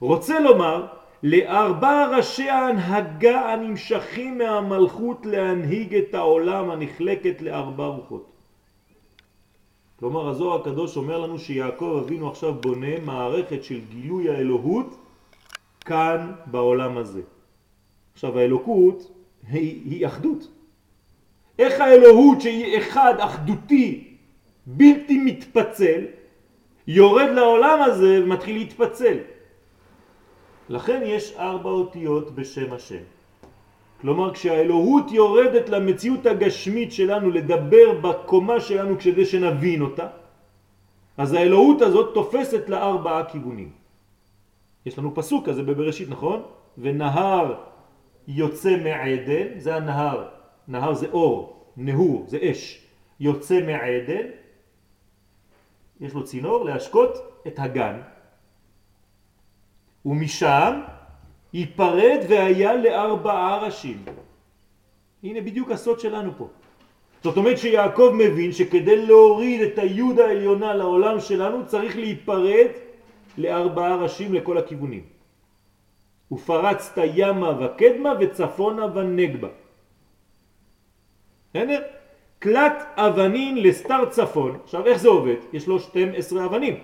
[0.00, 0.86] רוצה לומר
[1.22, 8.32] לארבע ראשי ההנהגה הנמשכים מהמלכות להנהיג את העולם הנחלקת לארבע רוחות.
[9.98, 14.96] כלומר הזוהר הקדוש אומר לנו שיעקב אבינו עכשיו בונה מערכת של גילוי האלוהות
[15.84, 17.22] כאן בעולם הזה.
[18.14, 19.10] עכשיו האלוקות
[19.48, 20.55] היא, היא אחדות.
[21.58, 24.16] איך האלוהות שהיא אחד, אחדותי,
[24.66, 26.00] בלתי מתפצל,
[26.86, 29.16] יורד לעולם הזה ומתחיל להתפצל.
[30.68, 33.04] לכן יש ארבע אותיות בשם השם.
[34.00, 40.06] כלומר כשהאלוהות יורדת למציאות הגשמית שלנו לדבר בקומה שלנו כדי שנבין אותה,
[41.16, 43.70] אז האלוהות הזאת תופסת לארבעה כיוונים.
[44.86, 46.42] יש לנו פסוק כזה בבראשית, נכון?
[46.78, 47.54] ונהר
[48.28, 50.35] יוצא מעדן, זה הנהר,
[50.68, 52.86] נהר זה אור, נהור, זה אש,
[53.20, 54.26] יוצא מעדן,
[56.00, 58.00] יש לו צינור להשקות את הגן,
[60.06, 60.80] ומשם
[61.52, 64.04] ייפרד והיה לארבעה ראשים.
[65.22, 66.48] הנה בדיוק הסוד שלנו פה.
[67.22, 72.70] זאת אומרת שיעקב מבין שכדי להוריד את היוד העליונה לעולם שלנו צריך להיפרד
[73.38, 75.04] לארבעה ראשים לכל הכיוונים.
[76.32, 79.48] ופרצת ימה וקדמה וצפונה ונגבה.
[81.56, 81.82] בסדר?
[82.38, 84.58] תלת אבנים לסתר צפון.
[84.64, 85.34] עכשיו איך זה עובד?
[85.52, 86.74] יש לו 12 אבנים.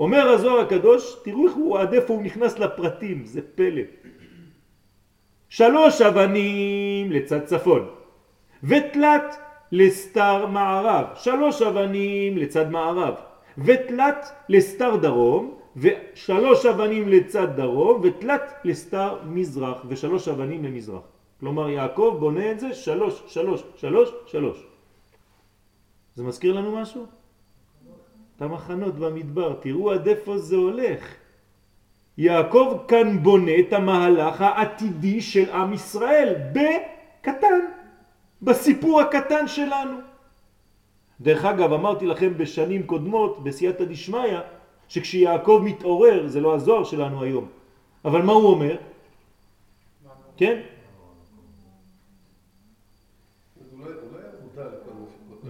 [0.00, 3.82] אומר הזוהר הקדוש, תראו איך הוא עד איפה הוא נכנס לפרטים, זה פלא.
[5.48, 7.88] שלוש אבנים לצד צפון,
[8.62, 9.38] ותלת
[9.72, 13.14] לסתר מערב, שלוש אבנים לצד מערב,
[13.58, 21.17] ותלת לסתר דרום, ושלוש אבנים לצד דרום, ותלת לסתר מזרח, ושלוש אבנים למזרח.
[21.40, 24.66] כלומר יעקב בונה את זה שלוש, שלוש, שלוש, שלוש.
[26.14, 27.06] זה מזכיר לנו משהו?
[28.36, 31.14] את המחנות במדבר, תראו עד איפה זה הולך.
[32.18, 37.60] יעקב כאן בונה את המהלך העתידי של עם ישראל בקטן,
[38.42, 39.98] בסיפור הקטן שלנו.
[41.20, 44.38] דרך אגב, אמרתי לכם בשנים קודמות, בסייעתא דשמיא,
[44.88, 47.48] שכשיעקב מתעורר, זה לא הזוהר שלנו היום,
[48.04, 48.76] אבל מה הוא אומר?
[50.36, 50.60] כן?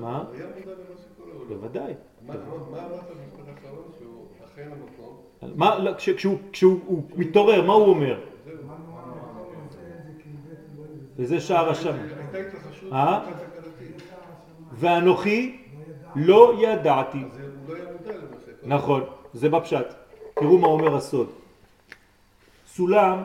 [0.00, 0.24] מה?
[1.48, 1.92] בוודאי.
[5.54, 5.92] מה, לא,
[6.52, 8.20] כשהוא מתעורר, מה הוא אומר?
[11.16, 11.96] וזה שער השם.
[12.92, 13.24] אה?
[14.72, 15.64] ואנוכי
[16.16, 17.24] לא ידעתי.
[18.62, 19.86] נכון, זה בפשט.
[20.34, 21.30] תראו מה אומר הסוד.
[22.66, 23.22] סולם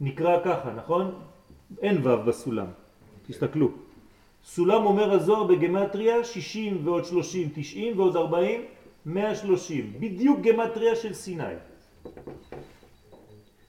[0.00, 1.14] נקרא ככה, נכון?
[1.82, 2.66] אין ו' בסולם.
[3.26, 3.87] תסתכלו.
[4.48, 8.60] סולם אומר הזוהר בגמטריה 60 ועוד 30 90 ועוד 40
[9.06, 11.54] 130 בדיוק גמטריה של סיני.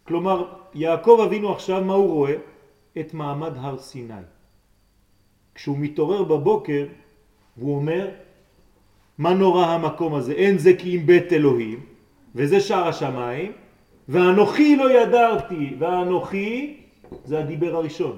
[0.04, 2.36] כלומר יעקב אבינו עכשיו מה הוא רואה?
[3.00, 4.24] את מעמד הר סיני.
[5.56, 6.88] כשהוא מתעורר בבוקר
[7.58, 8.08] והוא אומר
[9.18, 10.32] מה נורא המקום הזה?
[10.32, 11.80] אין זה כי אם בית אלוהים
[12.36, 13.52] וזה שער השמיים
[14.10, 16.78] ואנוכי לא ידרתי ואנוכי
[17.26, 18.18] זה הדיבר הראשון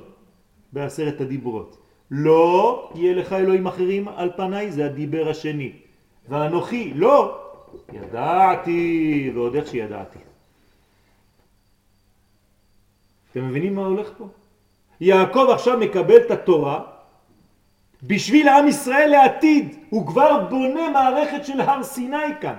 [0.74, 1.81] בעשרת הדיברות
[2.12, 5.72] לא יהיה לך אלוהים אחרים על פניי, זה הדיבר השני.
[6.30, 7.40] ואנוכי, לא,
[7.94, 10.20] ידעתי, ועוד איך שידעתי.
[13.32, 14.28] אתם מבינים מה הולך פה?
[15.02, 16.80] יעקב עכשיו מקבל את התורה
[18.04, 19.76] בשביל עם ישראל לעתיד.
[19.90, 22.58] הוא כבר בונה מערכת של הר סיני כאן.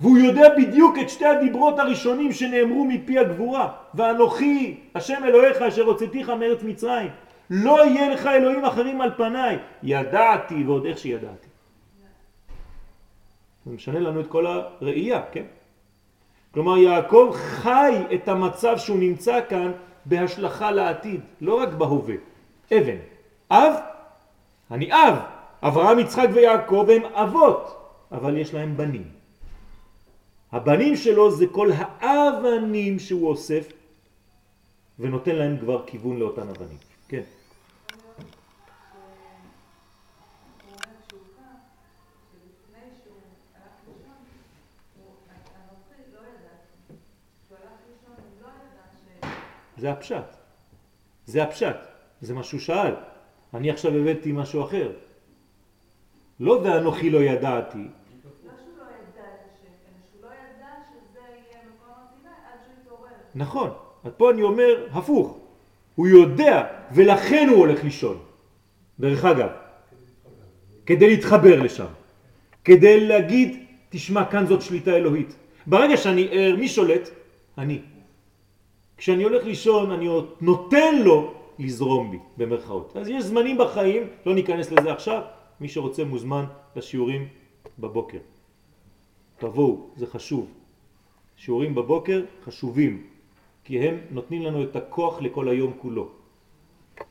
[0.00, 3.72] והוא יודע בדיוק את שתי הדיברות הראשונים שנאמרו מפי הגבורה.
[3.94, 7.10] ואנוכי, השם אלוהיך אשר הוצאתיך מארץ מצרים.
[7.54, 9.58] לא יהיה לך אלוהים אחרים על פניי.
[9.82, 11.48] ידעתי ועוד איך שידעתי.
[13.66, 15.44] זה משנה לנו את כל הראייה, כן?
[16.54, 19.72] כלומר יעקב חי את המצב שהוא נמצא כאן
[20.06, 22.14] בהשלכה לעתיד, לא רק בהווה.
[22.72, 22.96] אבן.
[23.50, 23.74] אב?
[24.70, 25.14] אני אב.
[25.62, 29.08] אברהם, יצחק ויעקב הם אבות, אבל יש להם בנים.
[30.52, 33.72] הבנים שלו זה כל האבנים שהוא אוסף
[34.98, 36.78] ונותן להם כבר כיוון לאותן אבנים.
[37.08, 37.22] כן.
[49.82, 50.36] זה הפשט.
[51.26, 51.76] זה הפשט,
[52.20, 52.94] זה מה שהוא שאל.
[53.54, 54.92] אני עכשיו הבאתי משהו אחר.
[56.40, 57.78] לא ואנוכי לא ידעתי.
[57.78, 57.90] לא
[60.22, 60.28] לא.
[63.34, 63.70] נכון.
[64.04, 65.38] אז פה אני אומר הפוך.
[65.94, 68.18] הוא יודע, ולכן הוא הולך לישון.
[69.00, 69.50] דרך אגב,
[70.86, 71.90] כדי להתחבר לשם.
[72.64, 75.34] כדי להגיד, תשמע, כאן זאת שליטה אלוהית.
[75.66, 77.08] ברגע שאני ער, מי שולט?
[77.58, 77.91] אני.
[79.02, 80.06] כשאני הולך לישון, אני
[80.40, 82.96] נותן לו לזרום בי, במרכאות.
[82.96, 85.22] אז יש זמנים בחיים, לא ניכנס לזה עכשיו,
[85.60, 86.44] מי שרוצה מוזמן
[86.76, 87.28] לשיעורים
[87.78, 88.22] בבוקר.
[89.42, 90.46] תבואו, זה חשוב.
[91.36, 93.06] שיעורים בבוקר חשובים,
[93.66, 96.08] כי הם נותנים לנו את הכוח לכל היום כולו.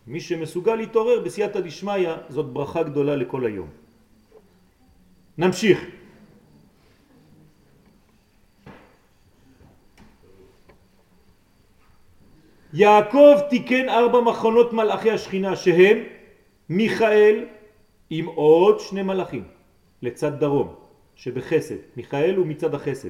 [0.07, 3.67] מי שמסוגל להתעורר בסייעתא דשמיא זאת ברכה גדולה לכל היום.
[5.37, 6.01] נמשיך.
[12.74, 15.97] יעקב תיקן ארבע מכונות מלאכי השכינה שהם
[16.69, 17.45] מיכאל
[18.09, 19.43] עם עוד שני מלאכים
[20.01, 20.76] לצד דרום
[21.15, 23.09] שבחסד, מיכאל הוא מצד החסד.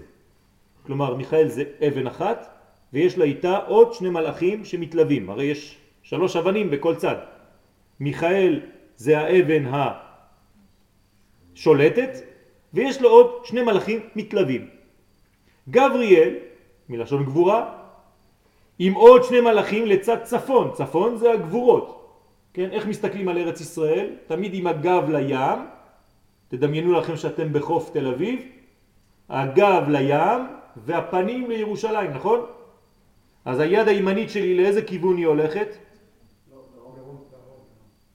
[0.86, 2.58] כלומר מיכאל זה אבן אחת
[2.94, 5.30] ויש לה איתה עוד שני מלאכים שמתלווים.
[5.30, 7.16] הרי יש שלוש אבנים בכל צד.
[8.00, 8.62] מיכאל
[8.96, 9.64] זה האבן
[11.56, 12.10] השולטת
[12.74, 14.70] ויש לו עוד שני מלאכים מתלווים.
[15.70, 16.36] גבריאל
[16.90, 17.81] מלשון גבורה
[18.84, 22.18] עם עוד שני מלאכים לצד צפון, צפון זה הגבורות,
[22.54, 22.70] כן?
[22.72, 24.10] איך מסתכלים על ארץ ישראל?
[24.28, 25.60] תמיד עם הגב לים,
[26.48, 28.40] תדמיינו לכם שאתם בחוף תל אביב,
[29.30, 30.42] הגב לים
[30.86, 32.46] והפנים לירושלים, נכון?
[33.46, 35.78] אז היד הימנית שלי לאיזה כיוון היא הולכת?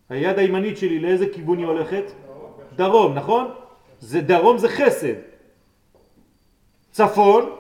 [0.09, 2.05] היד הימנית שלי לאיזה כיוון היא הולכת?
[2.77, 3.51] דרום, נכון?
[4.01, 5.15] זה דרום זה חסד.
[6.91, 7.51] צפון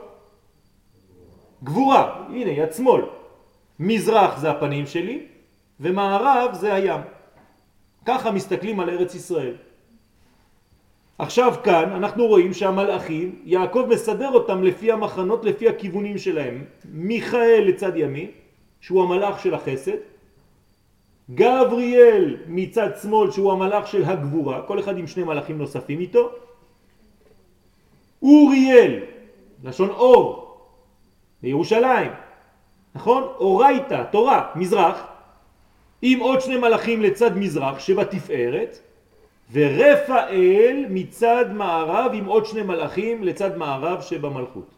[1.66, 3.02] גבורה, הנה יד שמאל.
[3.80, 5.26] מזרח זה הפנים שלי
[5.80, 7.00] ומערב זה הים.
[8.06, 9.54] ככה מסתכלים על ארץ ישראל.
[11.18, 16.64] עכשיו כאן אנחנו רואים שהמלאכים, יעקב מסדר אותם לפי המחנות, לפי הכיוונים שלהם.
[16.84, 18.30] מיכאל לצד ימין,
[18.80, 19.98] שהוא המלאך של החסד,
[21.30, 26.30] גבריאל מצד שמאל שהוא המלאך של הגבורה, כל אחד עם שני מלאכים נוספים איתו,
[28.22, 29.00] אוריאל,
[29.64, 30.45] לשון אור,
[31.46, 32.10] בירושלים,
[32.94, 33.22] נכון?
[33.22, 35.06] אורייתא, תורה, מזרח,
[36.02, 38.78] עם עוד שני מלאכים לצד מזרח שבתפארת,
[39.52, 44.70] ורפאל מצד מערב עם עוד שני מלאכים לצד מערב שבמלכות.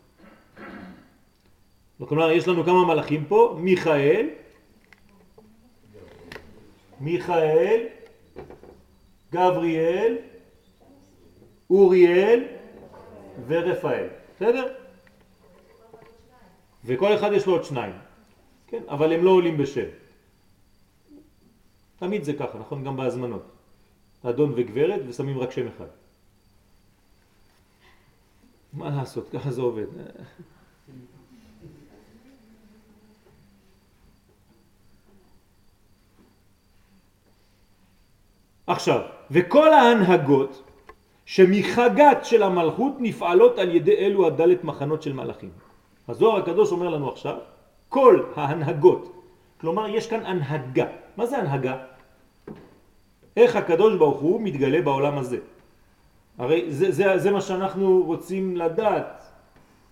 [2.08, 4.28] כלומר, יש לנו כמה מלאכים פה, מיכאל,
[7.00, 7.80] מיכאל,
[9.32, 10.16] גבריאל,
[11.70, 12.44] אוריאל
[13.46, 14.06] ורפאל.
[14.36, 14.87] בסדר?
[16.88, 17.92] וכל אחד יש לו עוד שניים,
[18.66, 18.82] כן?
[18.88, 19.92] אבל הם לא עולים בשם.
[21.98, 22.84] תמיד זה ככה, נכון?
[22.84, 23.44] גם בהזמנות.
[24.22, 25.92] אדון וגברת ושמים רק שם אחד.
[28.72, 29.28] מה לעשות?
[29.28, 29.86] ככה זה עובד.
[38.66, 40.62] עכשיו, וכל ההנהגות
[41.26, 45.67] שמחגת של המלכות נפעלות על ידי אלו הדלת מחנות של מלאכים.
[46.08, 47.36] הזוהר הקדוש אומר לנו עכשיו,
[47.88, 49.12] כל ההנהגות,
[49.60, 50.86] כלומר יש כאן הנהגה.
[51.16, 51.76] מה זה הנהגה?
[53.36, 55.38] איך הקדוש ברוך הוא מתגלה בעולם הזה.
[56.38, 59.22] הרי זה, זה, זה מה שאנחנו רוצים לדעת,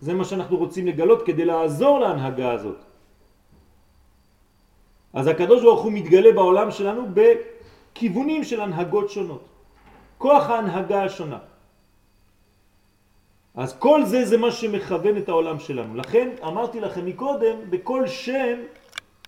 [0.00, 2.78] זה מה שאנחנו רוצים לגלות כדי לעזור להנהגה הזאת.
[5.12, 9.44] אז הקדוש ברוך הוא מתגלה בעולם שלנו בכיוונים של הנהגות שונות.
[10.18, 11.38] כוח ההנהגה השונה.
[13.56, 15.94] אז כל זה זה מה שמכוון את העולם שלנו.
[15.94, 18.58] לכן אמרתי לכם מקודם, בכל שם,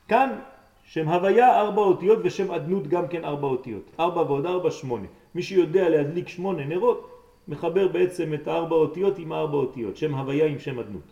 [0.09, 0.39] כאן
[0.85, 3.85] שם הוויה ארבע אותיות ושם עדנות גם כן ארבע אותיות.
[4.01, 5.07] ארבע ועוד ארבע שמונה.
[5.35, 7.01] מי שיודע להדליק שמונה נרות,
[7.49, 9.97] מחבר בעצם את הארבע אותיות עם ארבע אותיות.
[9.97, 11.09] שם הוויה עם שם עדנות.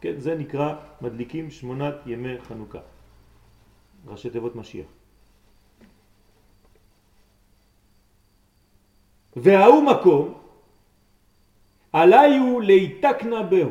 [0.00, 2.80] כן, זה נקרא מדליקים שמונת ימי חנוכה.
[4.08, 4.86] ראשי תיבות משיח.
[9.36, 10.47] וההוא מקום
[11.98, 13.70] עליו להתקנה בהו.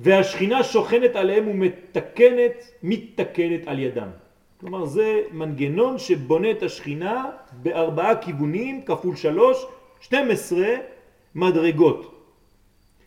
[0.00, 4.08] והשכינה שוכנת עליהם ומתקנת, מתקנת על ידם.
[4.60, 9.64] כלומר זה מנגנון שבונה את השכינה בארבעה כיוונים כפול שלוש,
[10.00, 10.66] 12
[11.34, 12.00] מדרגות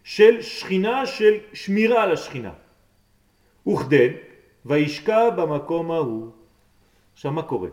[0.04, 2.54] של שכינה, של שמירה על השכינה.
[3.68, 4.12] וכדן,
[4.66, 6.30] וישקע במקום ההוא.
[7.14, 7.70] עכשיו מה קורה?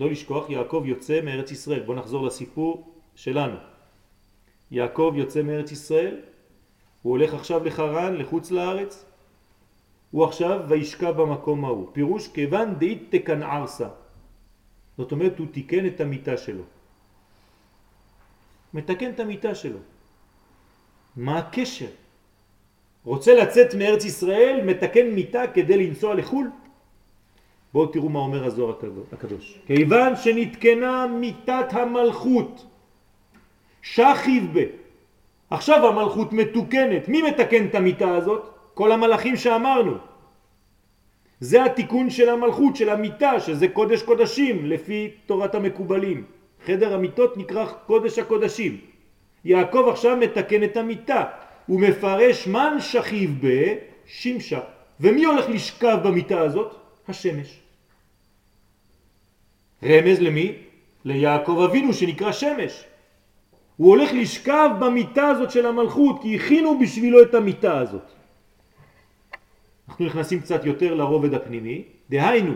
[0.00, 1.80] לא לשכוח, יעקב יוצא מארץ ישראל.
[1.80, 3.71] בואו נחזור לסיפור שלנו.
[4.72, 6.16] יעקב יוצא מארץ ישראל,
[7.02, 9.04] הוא הולך עכשיו לחרן, לחוץ לארץ,
[10.10, 11.88] הוא עכשיו וישכב במקום ההוא.
[11.92, 13.88] פירוש כיוון דאית תקן ערסה.
[14.98, 16.62] זאת אומרת, הוא תיקן את המיטה שלו.
[18.74, 19.78] מתקן את המיטה שלו.
[21.16, 21.92] מה הקשר?
[23.04, 26.50] רוצה לצאת מארץ ישראל, מתקן מיטה כדי לנסוע לחו"ל?
[27.72, 28.74] בואו תראו מה אומר הזוהר
[29.12, 29.58] הקדוש.
[29.66, 32.66] כיוון שנתקנה מיטת המלכות,
[33.82, 34.64] שכיב ב.
[35.50, 37.08] עכשיו המלכות מתוקנת.
[37.08, 38.42] מי מתקן את המיטה הזאת?
[38.74, 39.94] כל המלאכים שאמרנו.
[41.40, 46.24] זה התיקון של המלכות, של המיטה, שזה קודש קודשים, לפי תורת המקובלים.
[46.66, 48.80] חדר המיטות נקרא קודש הקודשים.
[49.44, 51.24] יעקב עכשיו מתקן את המיטה.
[51.66, 54.60] הוא מפרש מן שכיב בשמשה.
[55.00, 56.74] ומי הולך לשכב במיטה הזאת?
[57.08, 57.60] השמש.
[59.82, 60.52] רמז למי?
[61.04, 62.84] ליעקב אבינו שנקרא שמש.
[63.82, 68.10] הוא הולך לשכב במיטה הזאת של המלכות כי הכינו בשבילו את המיטה הזאת.
[69.88, 72.52] אנחנו נכנסים קצת יותר לרובד הפנימי, דהיינו,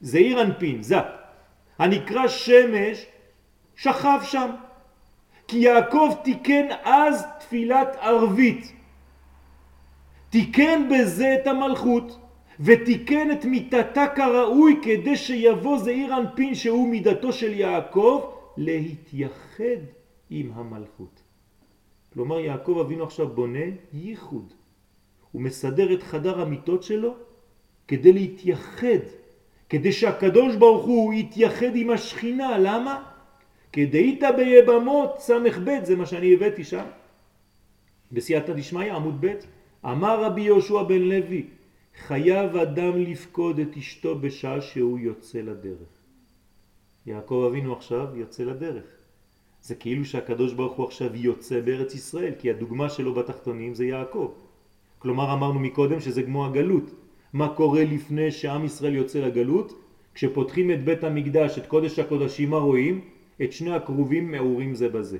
[0.00, 0.96] זעיר אנפין, זה,
[1.78, 3.06] הנקרא שמש,
[3.76, 4.50] שכב שם.
[5.48, 8.72] כי יעקב תיקן אז תפילת ערבית.
[10.30, 12.18] תיקן בזה את המלכות,
[12.60, 19.95] ותיקן את מיטתה כראוי כדי שיבוא זעיר אנפין שהוא מידתו של יעקב להתייחד
[20.30, 21.22] עם המלכות.
[22.12, 24.52] כלומר יעקב אבינו עכשיו בונה ייחוד.
[25.32, 27.14] הוא מסדר את חדר המיטות שלו
[27.88, 29.04] כדי להתייחד,
[29.68, 32.58] כדי שהקדוש ברוך הוא יתייחד עם השכינה.
[32.58, 33.04] למה?
[33.72, 36.84] כדאית ביבמות סמך ב', זה מה שאני הבאתי שם.
[38.12, 39.34] בסייעתא דשמיא עמוד ב',
[39.84, 41.46] אמר רבי יהושע בן לוי,
[42.06, 45.92] חייב אדם לפקוד את אשתו בשעה שהוא יוצא לדרך.
[47.06, 48.95] יעקב אבינו עכשיו יוצא לדרך.
[49.66, 54.30] זה כאילו שהקדוש ברוך הוא עכשיו יוצא בארץ ישראל, כי הדוגמה שלו בתחתונים זה יעקב.
[54.98, 56.94] כלומר אמרנו מקודם שזה כמו הגלות.
[57.32, 59.82] מה קורה לפני שעם ישראל יוצא לגלות?
[60.14, 63.00] כשפותחים את בית המקדש, את קודש הקודשים, מה רואים?
[63.42, 65.18] את שני הקרובים מעורים זה בזה.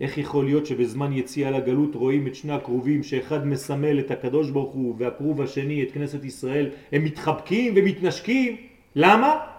[0.00, 4.74] איך יכול להיות שבזמן יציאה לגלות רואים את שני הקרובים שאחד מסמל את הקדוש ברוך
[4.74, 8.56] הוא והקרוב השני את כנסת ישראל הם מתחבקים ומתנשקים
[8.96, 9.55] למה?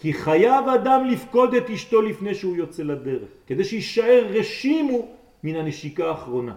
[0.00, 5.08] כי חייב אדם לפקוד את אשתו לפני שהוא יוצא לדרך כדי שישאר רשימו
[5.42, 6.54] מן הנשיקה האחרונה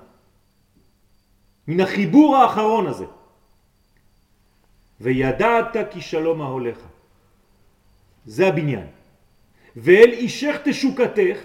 [1.68, 3.06] מן החיבור האחרון הזה.
[5.02, 6.78] וידעת כי שלום ההולך.
[8.26, 8.88] זה הבניין.
[9.76, 11.38] ואל אישך תשוקתך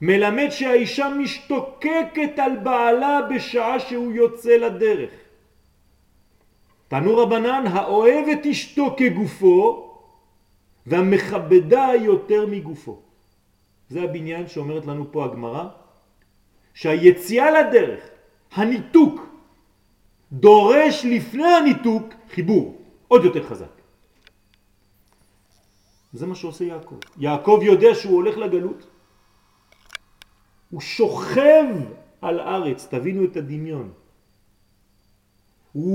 [0.00, 5.10] מלמד שהאישה משתוקקת על בעלה בשעה שהוא יוצא לדרך.
[6.88, 9.91] תנו רבנן האוהב את אשתו כגופו
[10.86, 13.02] והמכבדה יותר מגופו.
[13.88, 15.68] זה הבניין שאומרת לנו פה הגמרא,
[16.74, 18.00] שהיציאה לדרך,
[18.52, 19.26] הניתוק,
[20.32, 23.72] דורש לפני הניתוק חיבור עוד יותר חזק.
[26.12, 26.98] זה מה שעושה יעקב.
[27.18, 28.86] יעקב יודע שהוא הולך לגלות,
[30.70, 31.64] הוא שוכב
[32.20, 33.92] על ארץ, תבינו את הדמיון.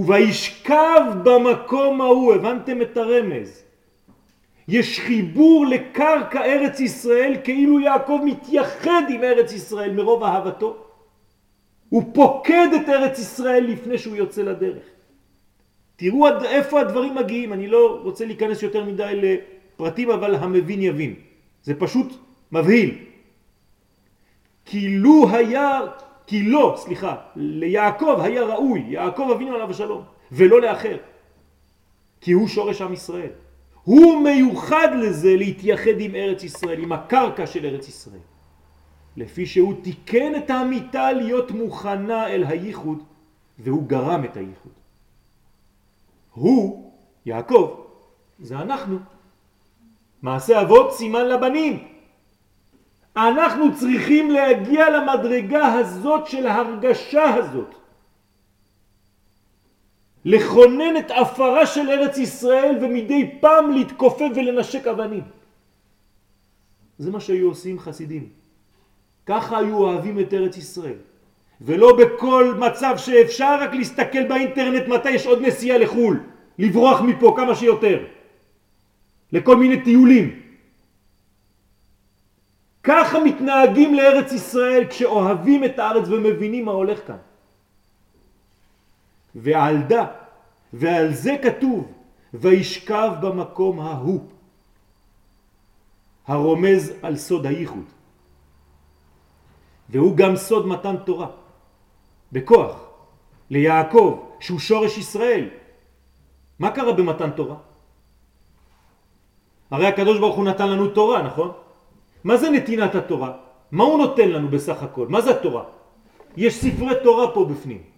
[0.07, 3.63] וישכב במקום ההוא, הבנתם את הרמז.
[4.68, 10.78] יש חיבור לקרקע ארץ ישראל כאילו יעקב מתייחד עם ארץ ישראל מרוב אהבתו.
[11.89, 14.84] הוא פוקד את ארץ ישראל לפני שהוא יוצא לדרך.
[15.95, 21.13] תראו עד איפה הדברים מגיעים, אני לא רוצה להיכנס יותר מדי לפרטים אבל המבין יבין.
[21.63, 22.13] זה פשוט
[22.51, 22.97] מבהיל.
[24.65, 25.80] כי לו היה,
[26.28, 30.97] כי לא, סליחה, ליעקב היה ראוי, יעקב אבינו עליו השלום, ולא לאחר.
[32.22, 33.46] כי הוא שורש עם ישראל.
[33.88, 38.19] הוא מיוחד לזה להתייחד עם ארץ ישראל, עם הקרקע של ארץ ישראל.
[39.17, 43.03] לפי שהוא תיקן את המיטה להיות מוכנה אל הייחוד,
[43.59, 44.71] והוא גרם את הייחוד.
[46.33, 46.91] הוא,
[47.25, 47.79] יעקב,
[48.39, 48.99] זה אנחנו.
[50.21, 51.88] מעשה אבות סימן לבנים.
[53.17, 57.75] אנחנו צריכים להגיע למדרגה הזאת של ההרגשה הזאת.
[60.26, 65.24] לכונן את אפרה של ארץ ישראל ומדי פעם להתכופף ולנשק אבנים.
[66.97, 68.30] זה מה שהיו עושים חסידים.
[69.26, 70.97] ככה היו אוהבים את ארץ ישראל.
[71.61, 76.20] ולא בכל מצב שאפשר רק להסתכל באינטרנט מתי יש עוד נסיעה לחו"ל,
[76.59, 78.05] לברוח מפה כמה שיותר,
[79.32, 80.41] לכל מיני טיולים.
[82.84, 87.22] ככה מתנהגים לארץ ישראל כשאוהבים את הארץ ומבינים מה הולך כאן.
[89.38, 90.05] ועל דה,
[90.73, 91.91] ועל זה כתוב,
[92.33, 94.21] וישכב במקום ההוא,
[96.27, 97.85] הרומז על סוד הייחוד.
[99.89, 101.27] והוא גם סוד מתן תורה,
[102.31, 102.89] בכוח,
[103.49, 105.49] ליעקב, שהוא שורש ישראל.
[106.59, 107.55] מה קרה במתן תורה?
[109.71, 111.51] הרי הקדוש ברוך הוא נתן לנו תורה, נכון?
[112.23, 113.31] מה זה נתינת התורה?
[113.71, 115.07] מה הוא נותן לנו בסך הכל?
[115.07, 115.63] מה זה התורה?
[116.38, 117.96] יש ספרי תורה פה בפנים.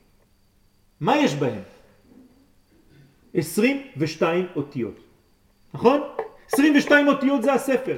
[1.02, 1.62] מה יש בהם?
[3.34, 4.95] 22 אותיות,
[5.74, 6.02] נכון?
[6.54, 7.97] 22 אותיות זה הספר.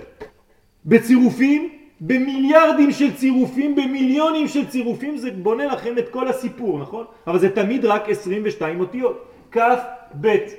[0.85, 1.69] בצירופים,
[2.01, 7.05] במיליארדים של צירופים, במיליונים של צירופים, זה בונה לכם את כל הסיפור, נכון?
[7.27, 9.25] אבל זה תמיד רק 22 אותיות.
[9.51, 9.79] כף
[10.13, 10.51] בית.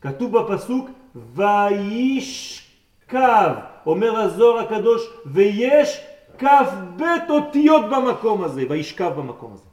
[0.00, 0.90] כתוב בפסוק
[1.34, 3.54] וישכב,
[3.86, 6.00] אומר הזוהר הקדוש, ויש
[6.38, 9.71] כף בית אותיות במקום הזה, וישכב במקום הזה.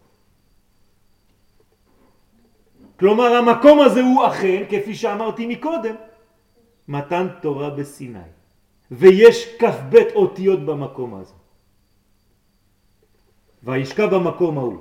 [3.00, 5.96] כלומר המקום הזה הוא אכן, כפי שאמרתי מקודם,
[6.88, 8.30] מתן תורה בסיני.
[8.92, 9.56] ויש
[9.90, 11.34] בית אותיות במקום הזה.
[13.64, 14.78] וישכב במקום ההוא.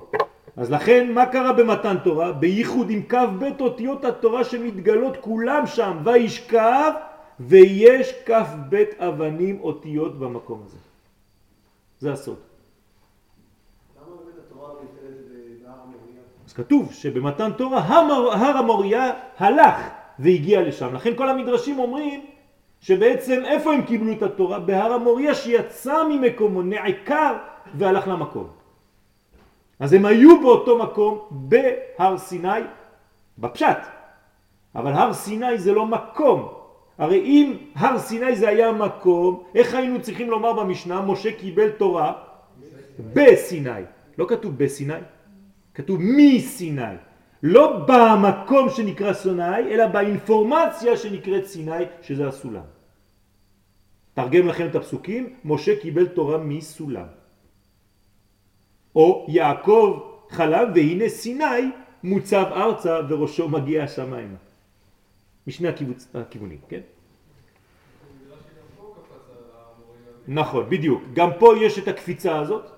[0.56, 2.32] אז לכן מה קרה במתן תורה?
[2.32, 3.02] בייחוד עם
[3.38, 5.98] בית אותיות התורה שמתגלות כולם שם.
[6.04, 6.92] וישכב
[7.40, 8.12] ויש
[8.68, 10.78] בית אבנים אותיות במקום הזה.
[11.98, 12.38] זה הסוד.
[16.46, 19.76] אז כתוב שבמתן תורה הר המוריה הלך
[20.18, 20.94] והגיע לשם.
[20.94, 22.26] לכן כל המדרשים אומרים
[22.80, 24.58] שבעצם איפה הם קיבלו את התורה?
[24.58, 27.34] בהר המוריה שיצא ממקומו, נעקר
[27.74, 28.46] והלך למקום.
[29.80, 32.60] אז הם היו באותו מקום בהר סיני,
[33.38, 33.78] בפשט.
[34.74, 36.48] אבל הר סיני זה לא מקום.
[36.98, 41.00] הרי אם הר סיני זה היה מקום, איך היינו צריכים לומר במשנה?
[41.00, 42.12] משה קיבל תורה
[43.14, 43.82] בסיני.
[44.18, 44.98] לא כתוב בסיני,
[45.78, 46.98] כתוב מסיני.
[47.42, 52.66] לא במקום שנקרא סיני, אלא באינפורמציה שנקראת סיני, שזה הסולם.
[54.14, 57.06] תרגם לכם את הפסוקים, משה קיבל תורה מסולם.
[58.94, 60.00] או יעקב
[60.30, 61.70] חלב והנה סיני
[62.02, 64.42] מוצב ארצה וראשו מגיע השמיימה.
[65.46, 66.80] משני הכיווץ, הכיוונים, כן?
[70.28, 71.02] נכון, בדיוק.
[71.14, 72.77] גם פה יש את הקפיצה הזאת,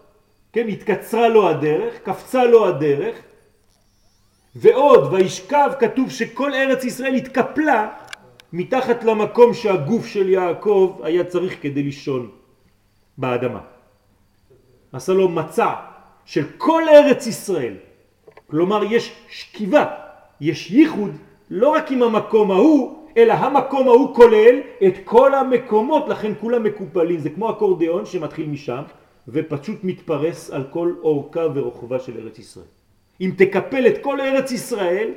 [0.52, 0.68] כן?
[0.68, 3.16] התקצרה לו הדרך, קפצה לו הדרך,
[4.56, 7.88] ועוד, וישכב, כתוב שכל ארץ ישראל התקפלה
[8.52, 12.30] מתחת למקום שהגוף של יעקב היה צריך כדי לישון
[13.18, 13.60] באדמה.
[14.92, 15.74] עשה לו מצע
[16.24, 17.74] של כל ארץ ישראל.
[18.46, 19.86] כלומר, יש שכיבה,
[20.40, 21.10] יש ייחוד,
[21.50, 27.18] לא רק עם המקום ההוא, אלא המקום ההוא כולל את כל המקומות, לכן כולם מקופלים.
[27.18, 28.82] זה כמו אקורדיאון שמתחיל משם
[29.32, 32.66] ופשוט מתפרס על כל אורכה ורוחבה של ארץ ישראל.
[33.20, 35.10] אם תקפל את כל ארץ ישראל,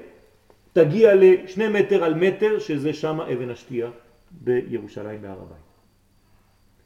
[0.74, 3.90] תגיע לשני מטר על מטר, שזה שם אבן השתייה
[4.32, 5.74] בירושלים בהר הבית.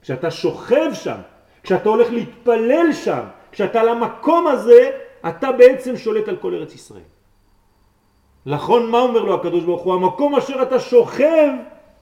[0.01, 1.17] כשאתה שוכב שם,
[1.63, 4.91] כשאתה הולך להתפלל שם, כשאתה למקום הזה,
[5.29, 7.09] אתה בעצם שולט על כל ארץ ישראל.
[8.45, 9.93] נכון, מה אומר לו הקדוש ברוך הוא?
[9.93, 11.49] המקום אשר אתה שוכב,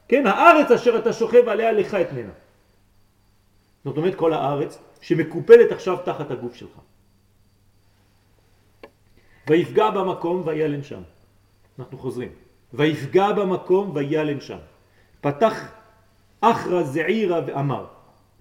[0.07, 2.44] כן, הארץ אשר אתה שוכב עליה לך אתננה.
[3.85, 6.75] זאת אומרת כל הארץ שמקופלת עכשיו תחת הגוף שלך.
[9.49, 11.01] ויפגע במקום וילן שם.
[11.79, 12.29] אנחנו חוזרים.
[12.73, 14.57] ויפגע במקום וילן שם.
[15.21, 15.53] פתח
[16.41, 17.85] אחרא זעירה ואמר.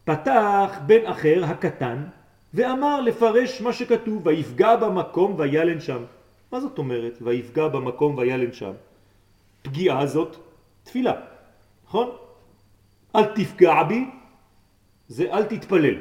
[0.04, 2.04] פתח בן אחר הקטן
[2.54, 6.02] ואמר לפרש מה שכתוב ויפגע במקום וילן שם.
[6.52, 8.72] מה זאת אומרת ויפגע במקום וילן שם?
[9.62, 10.36] פגיעה זאת
[10.82, 11.14] תפילה,
[11.86, 12.08] נכון?
[13.16, 14.04] אל תפגע בי
[15.08, 15.94] זה אל תתפלל.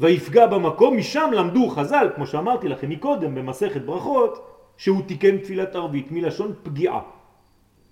[0.00, 6.12] ויפגע במקום, משם למדו חז"ל, כמו שאמרתי לכם מקודם במסכת ברכות, שהוא תיקן תפילת ערבית
[6.12, 7.00] מלשון פגיעה.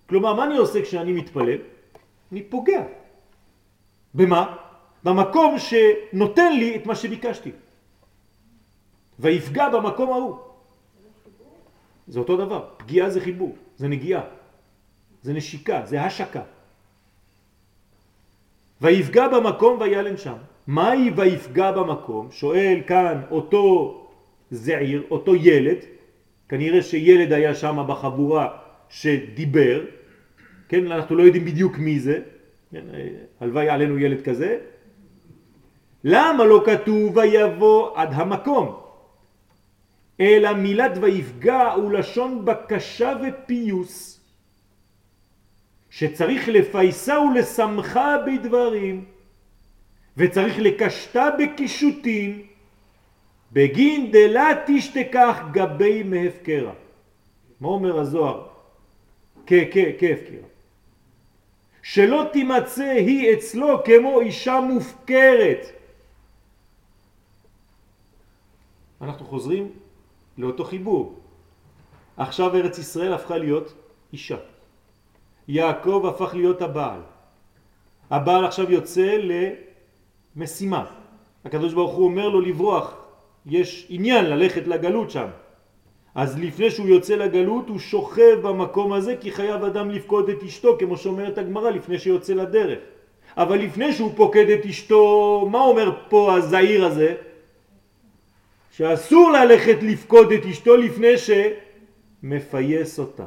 [0.08, 1.58] כלומר, מה אני עושה כשאני מתפלל?
[2.32, 2.82] אני פוגע.
[4.14, 4.56] במה?
[5.04, 7.52] במקום שנותן לי את מה שביקשתי.
[9.18, 10.36] ויפגע במקום ההוא.
[12.06, 12.68] זה אותו דבר.
[12.76, 14.22] פגיעה זה חיבור, זה נגיעה,
[15.22, 16.42] זה נשיקה, זה השקה.
[18.80, 20.36] ויפגע במקום וילן שם.
[20.66, 22.28] מהי ויפגע במקום?
[22.30, 24.00] שואל כאן אותו
[24.50, 25.78] זעיר, אותו ילד,
[26.48, 28.48] כנראה שילד היה שם בחבורה
[28.88, 29.84] שדיבר,
[30.68, 32.18] כן, אנחנו לא יודעים בדיוק מי זה,
[32.70, 32.84] כן,
[33.40, 34.58] הלוואי עלינו ילד כזה,
[36.04, 38.80] למה לא כתוב ויבוא עד המקום?
[40.20, 44.13] אלא מילת ויפגע הוא לשון בקשה ופיוס
[45.94, 49.04] שצריך לפייסה ולשמחה בדברים
[50.16, 52.42] וצריך לקשתה בקישוטין
[53.52, 56.72] בגין דלה תשתכח גבי מהפקרה.
[57.60, 58.46] מה אומר הזוהר?
[59.46, 60.42] כהפקרה.
[61.82, 65.66] שלא תימצא היא אצלו כמו אישה מופקרת.
[69.00, 69.72] אנחנו חוזרים
[70.38, 71.18] לאותו חיבור.
[72.16, 73.74] עכשיו ארץ ישראל הפכה להיות
[74.12, 74.53] אישה.
[75.48, 77.00] יעקב הפך להיות הבעל.
[78.10, 79.16] הבעל עכשיו יוצא
[80.36, 80.84] למשימה.
[81.44, 82.94] הקדוש ברוך הוא אומר לו לברוח,
[83.46, 85.26] יש עניין ללכת לגלות שם.
[86.14, 90.76] אז לפני שהוא יוצא לגלות הוא שוכב במקום הזה כי חייב אדם לפקוד את אשתו
[90.78, 92.78] כמו שאומרת הגמרא לפני שיוצא לדרך.
[93.36, 97.14] אבל לפני שהוא פוקד את אשתו, מה אומר פה הזעיר הזה?
[98.70, 103.24] שאסור ללכת לפקוד את אשתו לפני שמפייס אותה.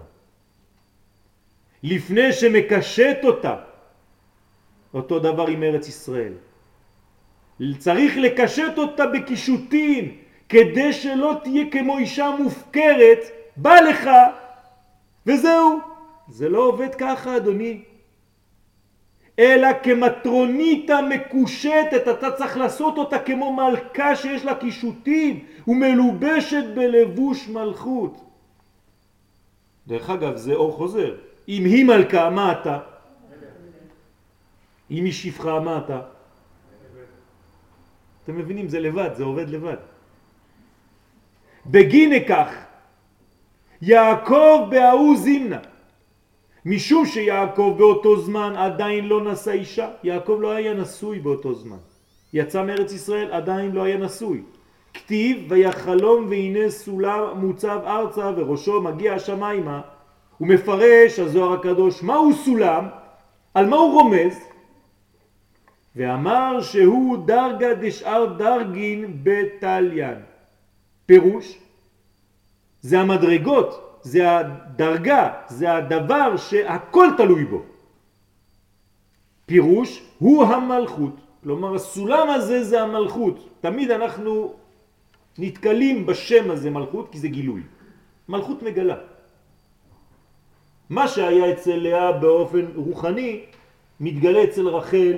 [1.84, 3.56] לפני שמקשט אותה.
[4.94, 6.34] אותו דבר עם ארץ ישראל.
[7.78, 10.18] צריך לקשט אותה בקישוטים,
[10.50, 13.20] כדי שלא תהיה כמו אישה מופקרת,
[13.58, 14.10] בא לך,
[15.26, 15.80] וזהו.
[16.30, 17.82] זה לא עובד ככה, אדוני.
[19.40, 28.18] אלא כמטרוניתה מקושטת, אתה צריך לעשות אותה כמו מלכה שיש לה קישוטים ומלובשת בלבוש מלכות.
[29.88, 31.16] דרך אגב, זה אור חוזר.
[31.48, 32.80] אם היא מלכה, מה אתה?
[34.92, 36.02] אם היא שפחה, מה אתה?
[38.24, 39.78] אתם מבינים, זה לבד, זה עובד לבד.
[41.66, 42.50] בגין כך,
[43.82, 45.60] יעקב בהוא זימנה.
[46.66, 51.78] משום שיעקב באותו זמן עדיין לא נשא אישה, יעקב לא היה נשוי באותו זמן.
[52.34, 54.44] יצא מארץ ישראל, עדיין לא היה נשוי.
[54.94, 59.82] כתיב ויחלום והנה סולם מוצב ארצה וראשו מגיע השמיימה.
[60.38, 62.88] הוא מפרש הזוהר הקדוש מהו סולם,
[63.54, 64.40] על מה הוא רומז?
[65.96, 70.18] ואמר שהוא דרגה דשאר דרגין בתליין.
[71.06, 71.60] פירוש
[72.82, 77.62] זה המדרגות, זה הדרגה, זה הדבר שהכל תלוי בו.
[79.46, 83.50] פירוש הוא המלכות, כלומר הסולם הזה זה המלכות.
[83.62, 84.54] תמיד אנחנו
[85.38, 87.62] נתקלים בשם הזה מלכות כי זה גילוי.
[88.30, 89.17] מלכות מגלה.
[90.90, 93.42] מה שהיה אצל לאה באופן רוחני
[94.00, 95.14] מתגלה אצל רחל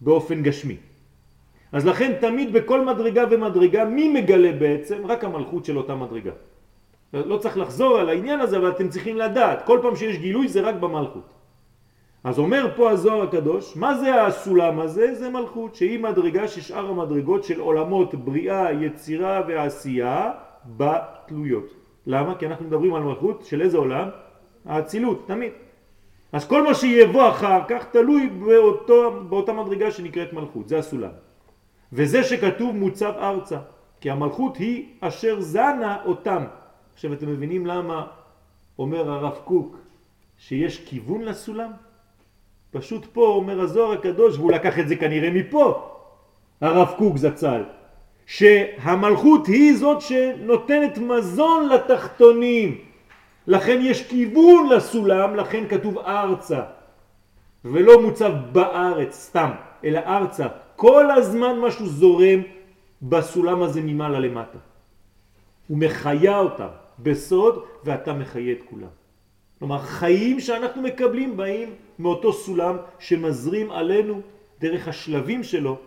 [0.00, 0.76] באופן גשמי.
[1.72, 5.06] אז לכן תמיד בכל מדרגה ומדרגה מי מגלה בעצם?
[5.06, 6.32] רק המלכות של אותה מדרגה.
[7.12, 10.60] לא צריך לחזור על העניין הזה אבל אתם צריכים לדעת כל פעם שיש גילוי זה
[10.60, 11.34] רק במלכות.
[12.24, 15.14] אז אומר פה הזוהר הקדוש מה זה הסולם הזה?
[15.14, 20.32] זה מלכות שהיא מדרגה ששאר המדרגות של עולמות בריאה, יצירה ועשייה
[20.64, 21.74] בתלויות.
[22.06, 22.34] למה?
[22.34, 24.08] כי אנחנו מדברים על מלכות של איזה עולם?
[24.66, 25.52] האצילות, תמיד.
[26.32, 31.10] אז כל מה שיבוא אחר כך תלוי באותו, באותה מדרגה שנקראת מלכות, זה הסולם.
[31.92, 33.58] וזה שכתוב מוצב ארצה,
[34.00, 36.44] כי המלכות היא אשר זנה אותם.
[36.94, 38.06] עכשיו אתם מבינים למה
[38.78, 39.76] אומר הרב קוק
[40.38, 41.70] שיש כיוון לסולם?
[42.70, 45.90] פשוט פה אומר הזוהר הקדוש, והוא לקח את זה כנראה מפה,
[46.60, 47.62] הרב קוק זצ"ל,
[48.26, 52.78] שהמלכות היא זאת שנותנת מזון לתחתונים,
[53.46, 56.62] לכן יש כיוון לסולם, לכן כתוב ארצה,
[57.64, 59.50] ולא מוצב בארץ סתם,
[59.84, 60.46] אלא ארצה.
[60.76, 62.40] כל הזמן משהו זורם
[63.02, 64.58] בסולם הזה ממעלה למטה.
[65.68, 66.68] הוא מחיה אותם
[66.98, 68.92] בסוד ואתה מחיה את כולם.
[69.58, 74.20] כלומר חיים שאנחנו מקבלים באים מאותו סולם שמזרים עלינו
[74.60, 75.78] דרך השלבים שלו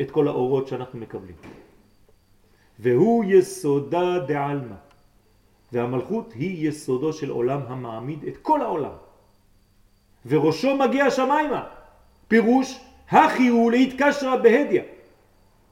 [0.00, 1.36] את כל האורות שאנחנו מקבלים.
[2.78, 4.91] והוא יסודה דעלמא.
[5.72, 8.96] והמלכות היא יסודו של עולם המעמיד את כל העולם.
[10.26, 11.64] וראשו מגיע השמיימה.
[12.28, 14.82] פירוש, הכי הוא להתקשרה בהדיה.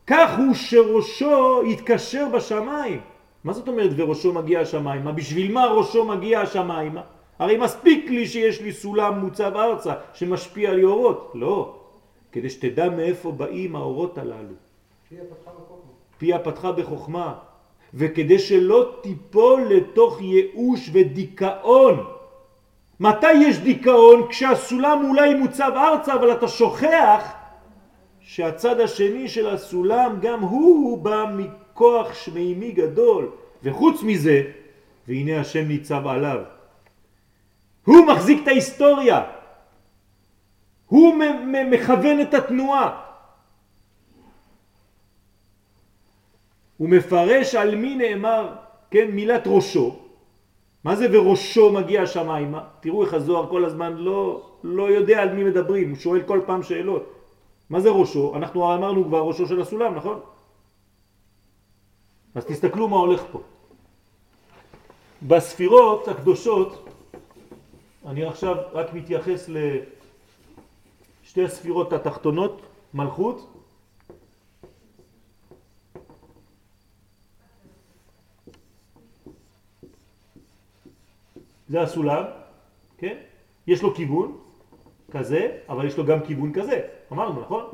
[0.07, 3.01] כך הוא שראשו יתקשר בשמיים.
[3.45, 5.13] מה זאת אומרת וראשו מגיע השמיימה?
[5.13, 7.03] בשביל מה ראשו מגיע השמיימה?
[7.39, 11.33] הרי מספיק לי שיש לי סולם מוצב ארצה שמשפיע על אורות.
[11.35, 11.77] לא,
[12.33, 14.55] כדי שתדע מאיפה באים האורות הללו.
[15.09, 15.93] פיה פתחה בחוכמה.
[16.19, 17.50] פיה פתחה בחוכמה.
[17.95, 22.05] וכדי שלא תיפול לתוך ייאוש ודיכאון.
[23.01, 24.29] מתי יש דיכאון?
[24.29, 27.33] כשהסולם אולי מוצב ארצה אבל אתה שוכח
[28.21, 33.31] שהצד השני של הסולם גם הוא בא מכוח שמימי גדול
[33.63, 34.43] וחוץ מזה
[35.09, 36.41] והנה השם ניצב עליו
[37.85, 39.23] הוא מחזיק את ההיסטוריה
[40.87, 41.15] הוא
[41.71, 43.10] מכוון את התנועה
[46.81, 48.57] הוא מפרש על מי נאמר,
[48.91, 49.97] כן, מילת ראשו.
[50.85, 52.65] מה זה וראשו מגיע השמיימה?
[52.81, 56.63] תראו איך הזוהר כל הזמן לא, לא יודע על מי מדברים, הוא שואל כל פעם
[56.63, 57.05] שאלות.
[57.71, 58.33] מה זה ראשו?
[58.37, 60.21] אנחנו אמרנו כבר ראשו של הסולם, נכון?
[62.35, 63.41] אז תסתכלו מה הולך פה.
[65.23, 66.89] בספירות הקדושות,
[68.07, 69.51] אני עכשיו רק מתייחס
[71.23, 72.61] לשתי הספירות התחתונות,
[72.95, 73.50] מלכות
[81.71, 82.25] זה הסולם,
[82.99, 83.17] כן?
[83.67, 84.39] יש לו כיוון
[85.11, 86.81] כזה, אבל יש לו גם כיוון כזה,
[87.13, 87.65] אמרנו, נכון?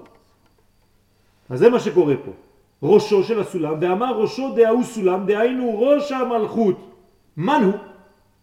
[1.49, 2.31] אז זה מה שקורה פה.
[2.83, 6.77] ראשו של הסולם, ואמר ראשו דההו סולם, דהיינו ראש המלכות.
[7.37, 7.75] מן הוא?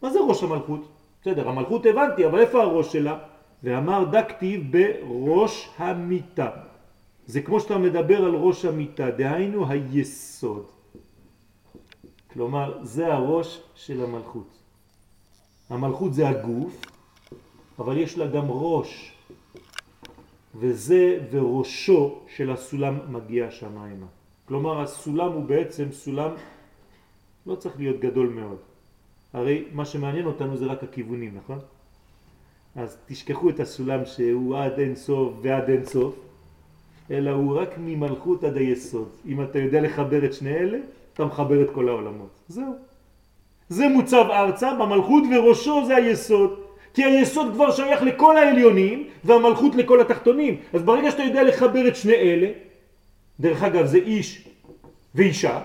[0.01, 0.81] מה זה ראש המלכות?
[1.21, 3.17] בסדר, המלכות הבנתי, אבל איפה הראש שלה?
[3.63, 6.49] ואמר דקטיב בראש המיטה.
[7.25, 10.65] זה כמו שאתה מדבר על ראש המיטה, דהיינו היסוד.
[12.33, 14.62] כלומר, זה הראש של המלכות.
[15.69, 16.81] המלכות זה הגוף,
[17.79, 19.13] אבל יש לה גם ראש,
[20.55, 24.05] וזה וראשו של הסולם מגיע שמיימה.
[24.45, 26.31] כלומר, הסולם הוא בעצם סולם,
[27.45, 28.57] לא צריך להיות גדול מאוד.
[29.33, 31.59] הרי מה שמעניין אותנו זה רק הכיוונים, נכון?
[32.75, 36.15] אז תשכחו את הסולם שהוא עד אין סוף ועד אין סוף,
[37.11, 39.09] אלא הוא רק ממלכות עד היסוד.
[39.25, 40.77] אם אתה יודע לחבר את שני אלה,
[41.13, 42.39] אתה מחבר את כל העולמות.
[42.47, 42.92] זהו.
[43.69, 46.59] זה מוצב ארצה במלכות וראשו זה היסוד.
[46.93, 50.57] כי היסוד כבר שייך לכל העליונים והמלכות לכל התחתונים.
[50.73, 52.47] אז ברגע שאתה יודע לחבר את שני אלה,
[53.39, 54.47] דרך אגב זה איש
[55.15, 55.61] ואישה,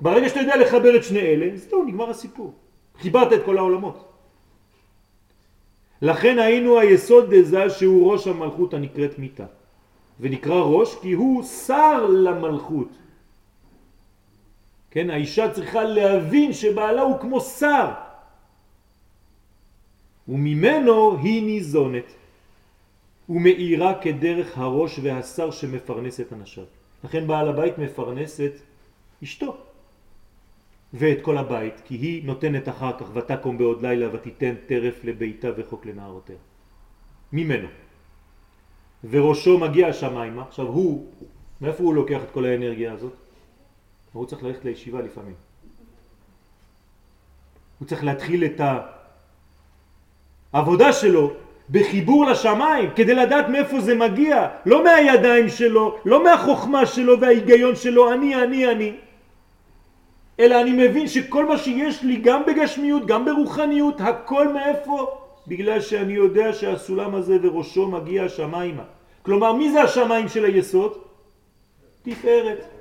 [0.00, 2.52] ברגע שאתה יודע לחבר את שני אלה, זהו, נגמר הסיפור.
[3.00, 4.12] חיברת את כל העולמות.
[6.02, 9.44] לכן היינו היסוד דזה שהוא ראש המלכות הנקראת מיתה.
[10.20, 12.88] ונקרא ראש כי הוא שר למלכות.
[14.96, 17.92] כן, האישה צריכה להבין שבעלה הוא כמו שר.
[20.28, 22.08] וממנו היא ניזונת.
[23.28, 26.64] ומאירה כדרך הראש והשר שמפרנס את אנשיו.
[27.04, 28.52] לכן בעל הבית מפרנס את
[29.22, 29.56] אשתו
[30.92, 35.86] ואת כל הבית, כי היא נותנת אחר כך ותקום בעוד לילה ותיתן טרף לביתה וחוק
[35.86, 36.36] לנערותיה.
[37.32, 37.68] ממנו.
[39.10, 41.06] וראשו מגיע השמיימה, עכשיו הוא,
[41.60, 43.25] מאיפה הוא לוקח את כל האנרגיה הזאת?
[44.16, 45.34] הוא צריך ללכת לישיבה לפעמים.
[47.78, 48.60] הוא צריך להתחיל את
[50.52, 51.32] העבודה שלו
[51.70, 58.12] בחיבור לשמיים, כדי לדעת מאיפה זה מגיע, לא מהידיים שלו, לא מהחוכמה שלו וההיגיון שלו,
[58.12, 58.96] אני, אני, אני,
[60.40, 65.18] אלא אני מבין שכל מה שיש לי, גם בגשמיות, גם ברוחניות, הכל מאיפה?
[65.46, 68.84] בגלל שאני יודע שהסולם הזה וראשו מגיע השמיימה.
[69.22, 70.92] כלומר, מי זה השמיים של היסוד?
[72.02, 72.75] תפארת.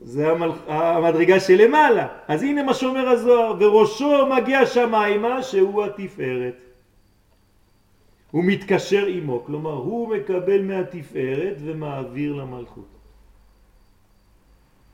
[0.00, 0.50] זה המל...
[0.66, 2.08] המדרגה שלמעלה.
[2.28, 6.56] אז הנה מה שאומר הזוהר, וראשו מגיע שמיימה שהוא התפארת.
[8.30, 12.88] הוא מתקשר עמו, כלומר הוא מקבל מהתפארת ומעביר למלכות.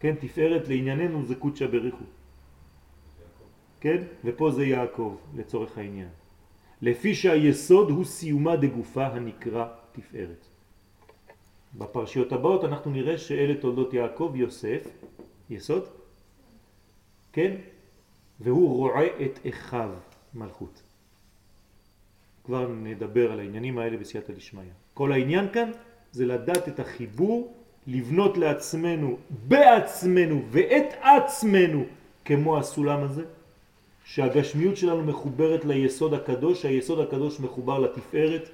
[0.01, 2.05] כן, תפארת לענייננו זה קודשא בריחו.
[3.81, 4.03] כן?
[4.25, 6.09] ופה זה יעקב לצורך העניין.
[6.83, 10.46] לפי שהיסוד הוא סיומה דגופה הנקרא תפארת.
[11.79, 14.89] בפרשיות הבאות אנחנו נראה שאלה תולדות יעקב יוסף,
[15.51, 15.85] יסוד,
[17.33, 17.57] כן?
[18.41, 19.91] והוא רועה את אחיו
[20.35, 20.83] מלכות.
[22.45, 24.63] כבר נדבר על העניינים האלה בסייעתא דשמיא.
[24.95, 25.71] כל העניין כאן
[26.13, 27.55] זה לדעת את החיבור,
[27.87, 29.17] לבנות לעצמנו,
[29.49, 31.85] בעצמנו ואת עצמנו
[32.25, 33.25] כמו הסולם הזה,
[34.05, 38.49] שהגשמיות שלנו מחוברת ליסוד הקדוש, היסוד הקדוש מחובר לתפארת,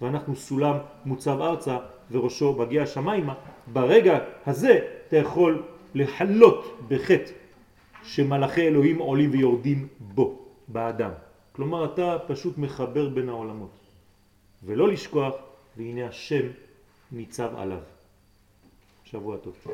[0.00, 1.78] ואנחנו סולם מוצב ארצה
[2.10, 3.34] וראשו מגיע השמיימה,
[3.72, 4.78] ברגע הזה
[5.08, 5.62] אתה יכול
[5.94, 7.32] לחלות בחטא
[8.02, 10.38] שמלאכי אלוהים עולים ויורדים בו,
[10.68, 11.10] באדם.
[11.52, 13.70] כלומר אתה פשוט מחבר בין העולמות.
[14.62, 15.34] ולא לשכוח,
[15.76, 16.46] והנה השם
[17.12, 17.78] ניצב עליו.
[19.04, 19.66] שבוע טוב.